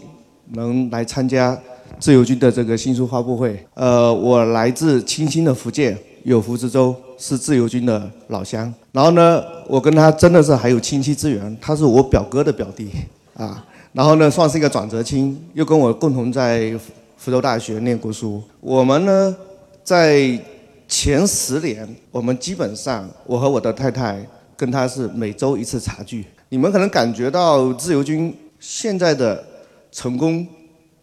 [0.53, 1.55] 能来参加
[1.99, 3.63] 自由军的这个新书发布会。
[3.75, 8.73] 呃，我来自清新的福建有福之州，是自由军的老乡。
[8.91, 12.89] 然后呢，我跟他真的是还有亲戚之缘，他是我表哥的表弟
[13.35, 13.63] 啊。
[13.93, 16.71] 然后呢，算是一个转折亲，又跟我共同在
[17.17, 18.43] 福州大学念过书。
[18.59, 19.35] 我们呢，
[19.83, 20.39] 在
[20.87, 24.23] 前十年，我们基本上我和我的太太
[24.55, 26.23] 跟他是每周一次茶聚。
[26.49, 29.43] 你们可能感觉到自由军现在的
[29.91, 30.45] 成功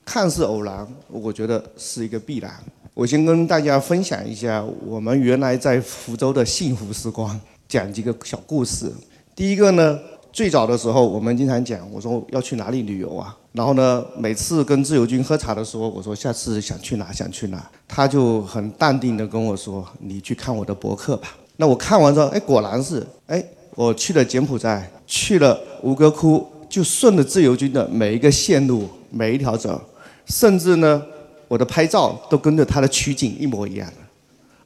[0.05, 2.53] 看似偶然，我觉得是一个必然。
[2.93, 8.93] 我先跟大家分享一下我们原来在福州的幸福时光，讲几个小故事。
[9.35, 9.99] 第一个呢。
[10.35, 13.37] 最早的时候，我们经常讲，我说要去哪里旅游啊？
[13.53, 21.29] 然后呢，每次跟自由军喝茶的时候，我说下次想去哪想去哪，他就很淡定的跟我说，你去看我的博客吧。
[21.59, 23.41] 那我看完之后，哎，果然是，哎，
[23.77, 29.81] 我去了柬埔寨，去了吴哥窟，就顺着自由军的每一个线路，每一条走，
[30.27, 31.01] 甚至呢，
[31.47, 33.97] 我的拍照都跟着他的取景一模一样的，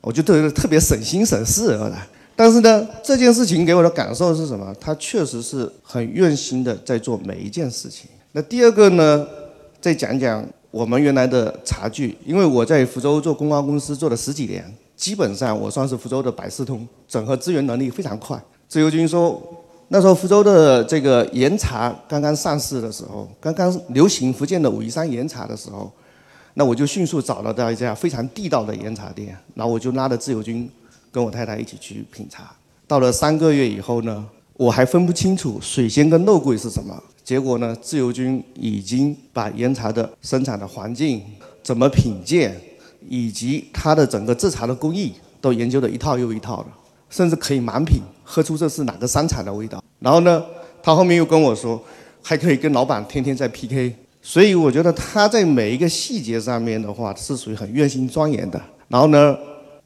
[0.01, 2.07] 我就特别特别省心省事来。
[2.39, 4.73] 但是呢，这件事情给我的感受是什么？
[4.81, 8.09] 他确实是很用心的在做每一件事情。
[8.31, 9.27] 那第二个呢，
[9.81, 14.65] 再讲讲我们原来的茶具，因为我在福州做公关公司做了十几年，
[14.95, 18.41] 基本上我算是福州的百事通，整合资源能力非常快。
[18.69, 19.43] 自由军说，
[19.89, 25.91] 那时候福州的这个岩茶刚刚上市的时候，刚刚流行福建的武夷山岩茶的时候，
[26.55, 30.71] 那我就迅速找了到一家非常地道的岩茶店，然后我就拉着自由军。
[31.19, 32.49] 跟我太太一起去品茶，
[32.87, 36.97] 到了三个月以后呢，我还分不清楚水仙跟肉桂是什么。
[37.25, 41.21] 结果呢，自由军已经把岩茶的生产的环境、
[41.61, 42.57] 怎么品鉴，
[43.09, 46.69] 以及它的整个制茶的工艺都研究的一套又一套的，
[47.11, 49.83] 甚至可以盲品，喝出这是哪个山产的味道。
[49.99, 50.41] 然后呢，
[50.81, 51.83] 他后面又跟我说，
[52.23, 53.93] 还可以跟老板天天在 PK。
[54.23, 58.63] 所以我觉得他在每一个细节上面的话，是属于很用心钻研的。
[58.87, 59.37] 然后呢，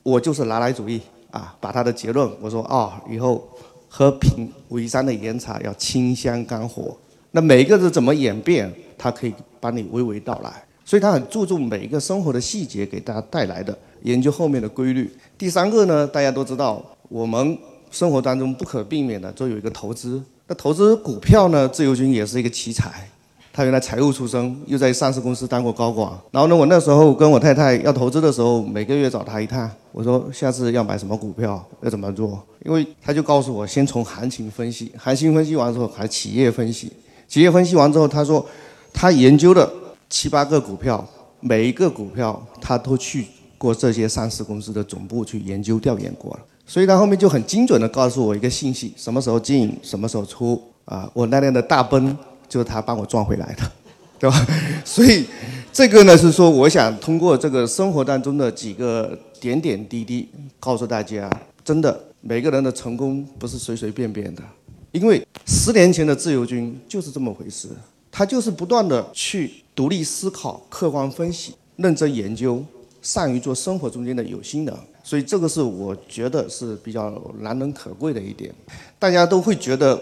[0.03, 1.01] 我就是拿来主义。
[1.33, 3.45] 啊，把他的结论我说啊，以后
[3.89, 6.97] 喝品武夷山的岩茶要清香甘活。
[7.33, 10.63] 那每一个是怎么演变，他可以帮你娓娓道来。
[10.85, 15.11] 所以他很注重每一个生活的细节给大家带来的研究后面的规律。
[15.39, 17.57] 第三个呢，大家都知道，我们
[17.91, 20.23] 生活当中不可避免的都有一个投资。
[20.47, 23.09] 那投资股票呢，自由军也是一个奇才。
[23.53, 26.11] 他原来财务出身，又在上市公司当过高管。
[26.31, 29.71] 然后呢，我那时候跟我太太要投资的时候，每个月找他一趟。
[29.93, 32.43] 我说下次要买什么股票，要怎么做？
[32.65, 36.91] 因为他就告诉我，先从行情分析，行情分析完之后还企业分析，
[37.29, 38.43] 企业分析完之后，他说
[38.91, 39.71] 他研究了
[40.09, 41.07] 七八个股票，
[41.41, 43.27] 每一个股票他都去
[43.59, 46.41] 过这些上市公司的总部去研究调研过了。
[46.67, 50.59] 所以他后面就很精准的告诉我一个信息：什么时候进，什么时候出。
[50.85, 52.17] 啊，我那辆的大奔。
[52.53, 53.73] 就是他帮我赚回来的，
[54.21, 54.47] 对吧？
[54.85, 55.25] 所以
[55.73, 60.29] 这个呢是说，我想通过这个生活当中的几个点点滴滴，
[60.61, 61.31] 告诉大家，
[61.65, 64.43] 真的每个人的成功不是随随便便的。
[64.91, 67.69] 因为十年前的自由军就是这么回事，
[68.11, 72.63] 他就是不断的去独立思考、客观分析、认真研究，
[73.01, 74.75] 善于做生活中间的有心人。
[75.03, 78.55] 所以这个是我觉得是比较难能可贵的一点。
[78.99, 79.99] 大家都会觉得。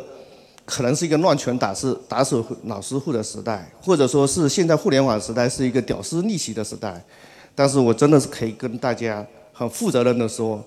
[0.71, 7.03] 可能是一个乱拳打死打死老师傅的时代，或者说是现在互联网时代是一个屌丝逆袭的时代。
[7.57, 10.65] 但是我真的是可以跟大家很负责任的说，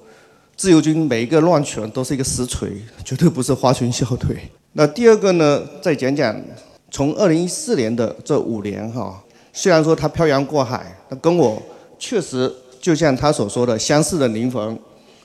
[0.57, 2.69] 自由军每一个乱拳都是一个实锤，
[3.05, 4.35] 绝对不是花拳绣腿。
[4.73, 6.39] 那第二个呢，再讲讲
[6.91, 9.23] 从二零一四年的这五年哈，
[9.53, 11.59] 虽然说他漂洋过海，那跟我
[11.97, 14.77] 确实就像他所说的相似的灵魂，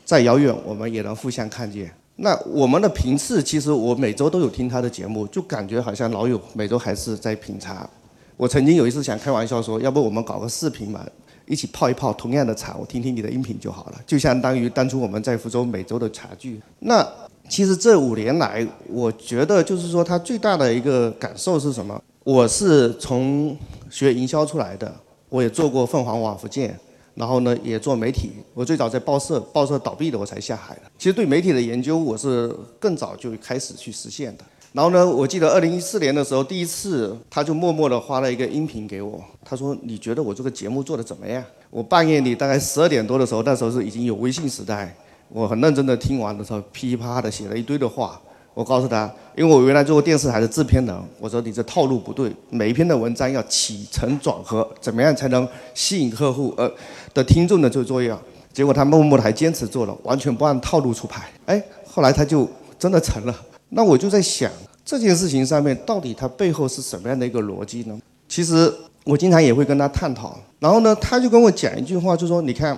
[0.05, 1.93] 再遥远我们也能互相看见。
[2.21, 7.89] 那我们的频次，其实我每周都有听他的节目，就感觉好像老友每周还是在品茶。
[8.37, 11.07] 我曾经有一次想开玩笑说，要不我们搞个视频嘛，
[11.47, 16.61] 一起泡一泡同样的茶，我听听你的音频就好了，就相当于当初我们在福州每周的茶具。
[16.81, 17.07] 那
[17.49, 22.03] 其实这五年来，我觉得就是说，他最大的一个感受是什么？
[22.25, 23.57] 我是从
[23.89, 24.93] 学营销出来的，
[25.29, 26.79] 我也做过凤凰网福建，
[27.19, 28.31] 然后呢也做媒体。
[28.55, 30.83] 我最早在报社，报社倒闭了我才下海的。
[30.97, 34.45] 其实对媒体的研究，我是更早就开始去实现的。
[34.73, 44.95] 然后呢，我记得二零一四年的时候，第一次他就默默地发了一个音频给我，他说：“你觉得我这个节目做的怎么样？”我半夜里大概十二点多的时候，那时候是已经有微信时代，
[45.31, 48.21] 我很认真的听完的时候，噼里啪啦的写了一堆的话。
[48.59, 56.69] 我告诉他，因为我原来做过电视台的制片人，我说你这套路不对，每一篇的文章要起承转合，怎么样才能吸引客户呃
[57.15, 58.19] 的听众的这个作用？
[58.53, 61.31] 结果他默默的还坚持做了，完全不按套路出牌。
[61.47, 63.47] 哎，后来他就真的成了。
[63.69, 64.51] 那我就在想
[64.85, 67.97] 这件事情上面，到底它背后是什么样的一个逻辑呢？
[68.29, 70.37] 其实我经常也会跟他探讨。
[70.59, 72.77] 然后呢，他就跟我讲一句话，就说你看，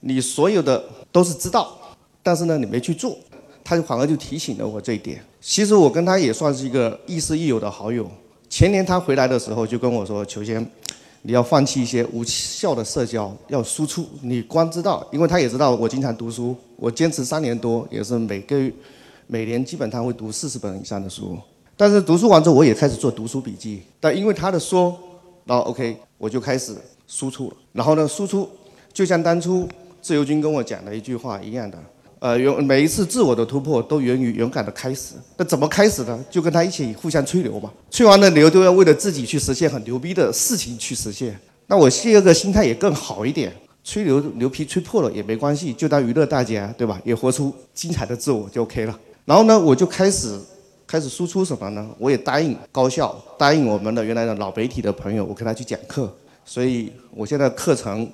[0.00, 1.74] 你所有的都是知道，
[2.22, 3.16] 但是呢，你没去做。
[3.64, 5.18] 他就反而就提醒了我这一点。
[5.40, 8.06] 其实我跟他也算是一个亦师亦友的好友。
[8.50, 10.64] 前年他回来的时候就跟我说：“裘先，
[11.22, 14.06] 你要放弃一些无效的社交，要输出。
[14.20, 18.72] 你光知道，因为他也知道我经常读书，我坚持三年多，也是每个月、
[19.26, 21.36] 每年基本上会读四十本以上的书。
[21.76, 23.82] 但是读书完之后，我也开始做读书笔记。
[23.98, 24.96] 但因为他的说，
[25.44, 26.76] 然后 OK，我就开始
[27.08, 27.56] 输出了。
[27.72, 28.48] 然后呢，输出
[28.92, 29.68] 就像当初
[30.00, 31.78] 自由军跟我讲的一句话一样的。”
[32.20, 35.14] 呃，勇每一次自我的突破都源于勇敢的开始。
[35.36, 36.24] 那怎么开始呢？
[36.30, 37.70] 就跟他一起互相吹牛嘛。
[37.90, 41.38] 吹完了牛都要为了自己去实现很牛逼的事情去实现。
[41.66, 43.52] 那我第二个心态也更好一点，
[43.82, 46.98] 吹牛牛皮吹破了也没关系，就当娱乐大家，对吧？
[47.04, 48.98] 也活出精彩的自我就 OK 了。
[49.26, 50.40] 然后呢，我就开始
[50.86, 51.86] 开始输出什么呢？
[51.98, 56.10] 我也答应高校，答应我们的原来的老媒体的朋友，我跟他去讲课。
[56.46, 58.10] 所以我现在课程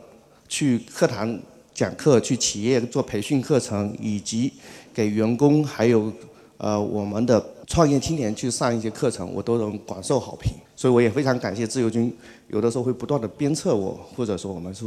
[0.49, 1.39] 去课堂。
[1.81, 4.53] 讲课去企业做培训课程，以及
[4.93, 6.13] 给员工还有
[6.59, 10.53] 呃我们的创业青年去上一些课程，我都能广受好评。
[10.77, 12.15] 所以我也非常感谢自由军，
[12.49, 14.85] 有的时候会不断的鞭策我，或者说我们是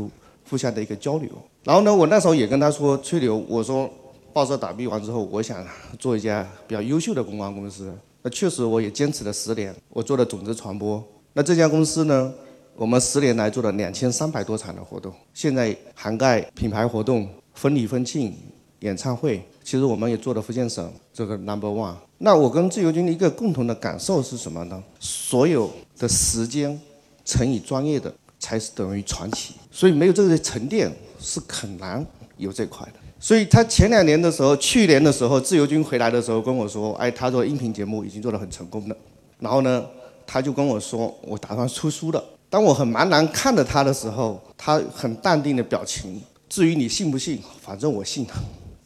[0.48, 1.30] 互相的一个交流。
[1.64, 3.89] 然后呢，我那时候也跟他说吹牛，我说
[4.32, 5.66] 报社倒闭完之后，我想
[5.98, 7.91] 做一家比较优秀的公关公司。
[8.22, 11.04] 那确实我也坚持了十年，我做了种子传播。
[11.34, 12.32] 那这家公司呢？
[12.76, 18.34] 我们十年来做了两千三百多场的活动，现在涵盖品牌活动、婚礼婚庆、
[18.80, 19.44] 演唱会。
[19.64, 21.96] 其实我们也做了福建省这个 number one。
[22.18, 24.84] 那我跟自由军的一个共同的感受是什么呢？
[25.00, 26.78] 所有的时间
[27.24, 29.54] 乘以专业的，才是等于传奇。
[29.72, 32.06] 所以没有这个沉淀，是很难
[32.38, 32.94] 有这块的。
[33.20, 38.98] 所以他前两年的时候，去年的时候，自由军回来的时候跟我说：“哎，他做音频节目已经做得很成功了。”
[39.40, 39.86] 然后呢，
[40.26, 42.22] 他就跟我说：“我打算出书了。”
[42.54, 46.22] 当我很茫然看着他的时候，他很淡定的表情。
[46.47, 48.34] 至于你信不信，反正我信了。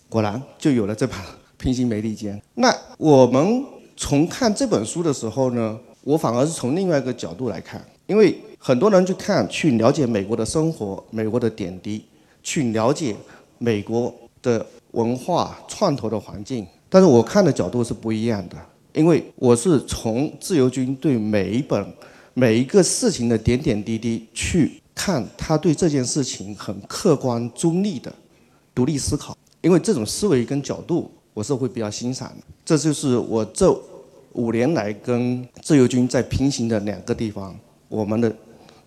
[0.07, 1.18] 果然就有了这把
[1.57, 2.34] 《平行美利坚》。
[2.53, 3.61] 那我们
[3.97, 12.05] 从看这本书的时候呢，我反而是从另外一个角度来看，因为很多人去看、去了解美国的生活、美国的点滴，
[12.41, 13.13] 去了解
[13.57, 16.65] 美国的文化创投的环境。
[16.88, 18.55] 但是我看的角度是不一样的，
[18.93, 21.86] 因为我是从自由军对每一本。
[22.40, 28.14] 每一个事情的点点滴滴，去看他对这件事情很客观中立的
[28.76, 32.44] 独立思考，因为这种思维跟角度，我是会比较欣赏的。
[32.64, 33.76] 这就是我这
[34.34, 37.58] 五年来跟自由军在平行的两个地方，
[37.90, 38.32] 我们的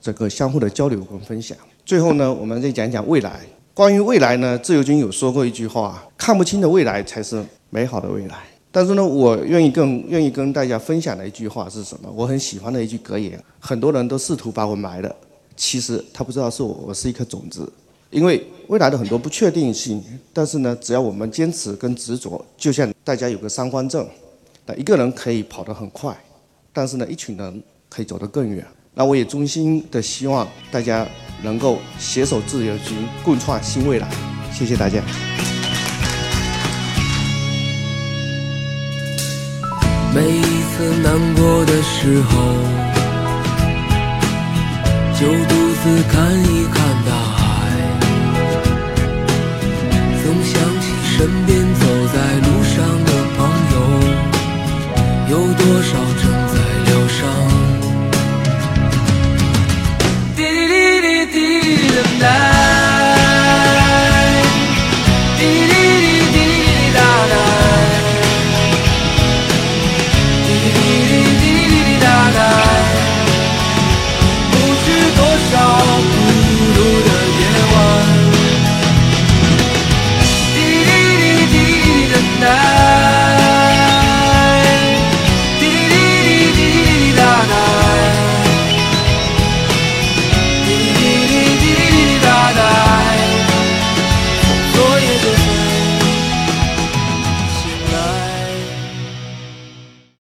[0.01, 1.59] 这个相互的交流跟分享。
[1.85, 3.41] 最后呢，我们再讲讲未来。
[3.75, 8.37] 关于未来呢，自由军有说过一句话：看不清的未来才是美好的未来。
[8.73, 12.09] 但是呢，我愿意更愿意跟大家分享的一句话是什么？
[12.15, 13.43] 我很喜欢的一句格言。
[13.59, 15.17] 很多人都试图把我埋了，
[15.57, 17.71] 其实他不知道是我，我是一颗种子。
[18.11, 20.03] 因为未来的很多不确定性，
[20.33, 24.07] 但是呢，只要我们坚持跟执着，就像大家有个三观正，
[24.67, 26.17] 那一个人可以跑得很快，
[26.73, 28.65] 但是呢，一群人可以走得更远。
[28.95, 31.07] 那我也衷心的希望大家
[31.43, 34.09] 能够携手自由军，共创新未来。
[34.53, 35.01] 谢谢大家。
[40.13, 42.33] 每一次难过的时候，
[45.15, 46.75] 就独自看一看
[47.07, 47.41] 大海，
[50.21, 50.85] 总想起
[51.17, 51.83] 身边走
[52.13, 53.39] 在路上的朋
[53.73, 53.75] 友，
[55.31, 55.89] 有多少
[56.21, 56.55] 正在
[56.87, 57.19] 疗伤。
[60.35, 62.50] 滴滴滴滴滴等待。